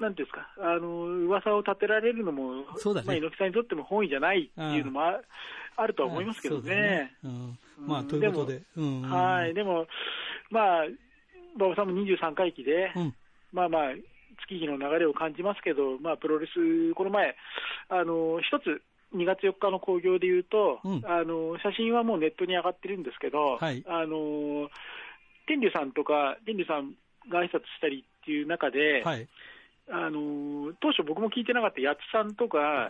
[0.00, 3.06] なんですか、あの噂を立てられるのも、そうだね。
[3.06, 5.20] まあ、猪木さんにとっても本意じゃないっていうのもあ
[5.76, 6.74] あるとは思いますけどね。
[6.74, 7.16] ね。
[7.24, 8.62] うん、まあ、ということで。
[8.76, 9.86] うん、はい、でも、
[10.50, 10.84] まあ、
[11.56, 13.14] 馬場さんも23回忌で、うん、
[13.52, 13.82] まあまあ、
[14.42, 17.36] 月日の流れを感じますけど、まあ、プロレス、この前、
[17.88, 18.82] あの一つ、
[19.14, 24.68] 2月4日の興行でいうと、うん、あの写真はもうネットに上がってるんですけど、はい、あの
[25.46, 26.92] 天竜さんとか、天竜さん
[27.30, 29.28] が挨拶したりっていう中で、はい、
[29.90, 32.88] あの当初、僕も聞いてなかった八津さんとか、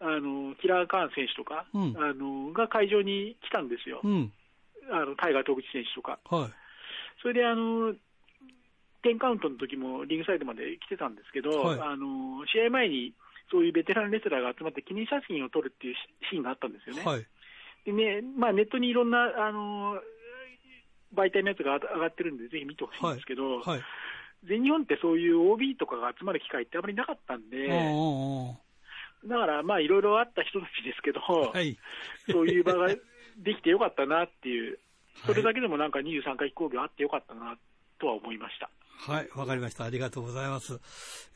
[0.00, 4.32] あのキラー・カーン選手とか、うん、あのが会場に来たんですよ、うん、
[4.90, 6.18] あのタイガー・戸口選手とか。
[6.24, 6.50] はい、
[7.20, 7.92] それであの
[9.04, 13.12] 10カウントの時もリングサイドまで来てたんですけど、はい、あの試合前に
[13.50, 15.94] そういうベテランレスラーが集まって記念写真を撮るっていう
[16.30, 17.02] シーンがあったんですよね。
[17.04, 17.26] はい、
[17.84, 20.00] でねまあ、ネットにいろんなあの
[21.14, 23.68] 媒体のやつが上がってるんで、ぜひ見てほしいんですけど、はい。
[23.68, 23.80] はい、
[24.48, 27.68] 全日本ってそういう OB とかが集まる機会ってあまりなかったんで、
[29.26, 31.78] だからまあいろいろあった人たちですけど、はい、
[32.30, 34.78] そういう場ができてよかったなっていう、
[35.26, 37.56] それだけでもなんか23回飛行機あってよかったな
[38.00, 38.70] とは思いました。
[39.06, 39.84] はい、わかりました。
[39.84, 40.78] ありがとうございます。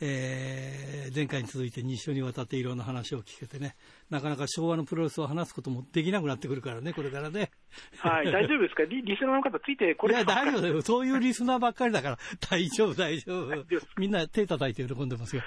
[0.01, 3.75] えー、前回に続いて2週にわたっていろんな話を聞けてね、
[4.11, 7.51] なかなか昭和のプロレスを話すこともできなくなってくるからね、これからね。
[7.99, 8.83] はい、大丈夫ですか？
[8.85, 10.83] リリスナーの方ついてこれいや、大丈夫だよ。
[10.83, 12.19] そういうリスナーばっかりだから、
[12.51, 13.65] 大丈夫、大丈夫。
[13.97, 15.43] みんな手叩いて喜んでますよ。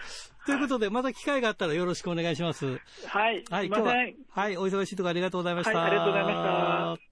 [0.48, 2.66] ということで、また機会があったらよろしくお願いします。
[3.06, 3.44] はい。
[3.50, 3.96] はい、今日は、
[4.30, 5.78] はい、お忙しいところありがとうございました。
[5.78, 7.07] はい、ありがとうございました。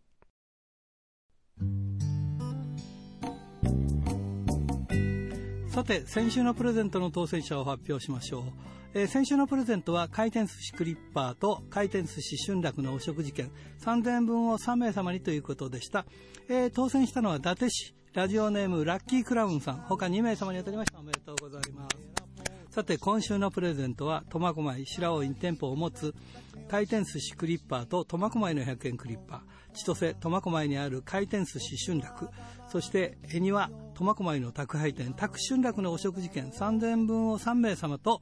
[5.76, 8.43] さて、先週のプレゼントの当選者を発表しましょう。
[8.93, 13.51] えー、先週のプレゼントは回転寿司クリッパーと回転寿司春楽のお食事券
[13.82, 16.05] 3000円分を3名様にということでした。
[16.47, 20.99] えー、当選したのは伊達市、ラジオネームラッキークラウンさん、他2名様に当たりました。
[20.99, 21.89] おめでとうございま
[22.69, 22.73] す。
[22.73, 26.15] さて、今週のプレゼントは、苫小牧白尾院店舗を持つ
[26.69, 29.55] 回転寿司クリッパーと苫小牧の100円クリッパー。
[29.76, 32.30] 千歳苫小牧にある回転寿司春楽。
[32.67, 38.21] そして恵庭苫小牧の宅配店宅春楽のお食事券3000分を3名様と、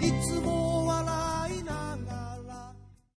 [0.00, 0.83] いつも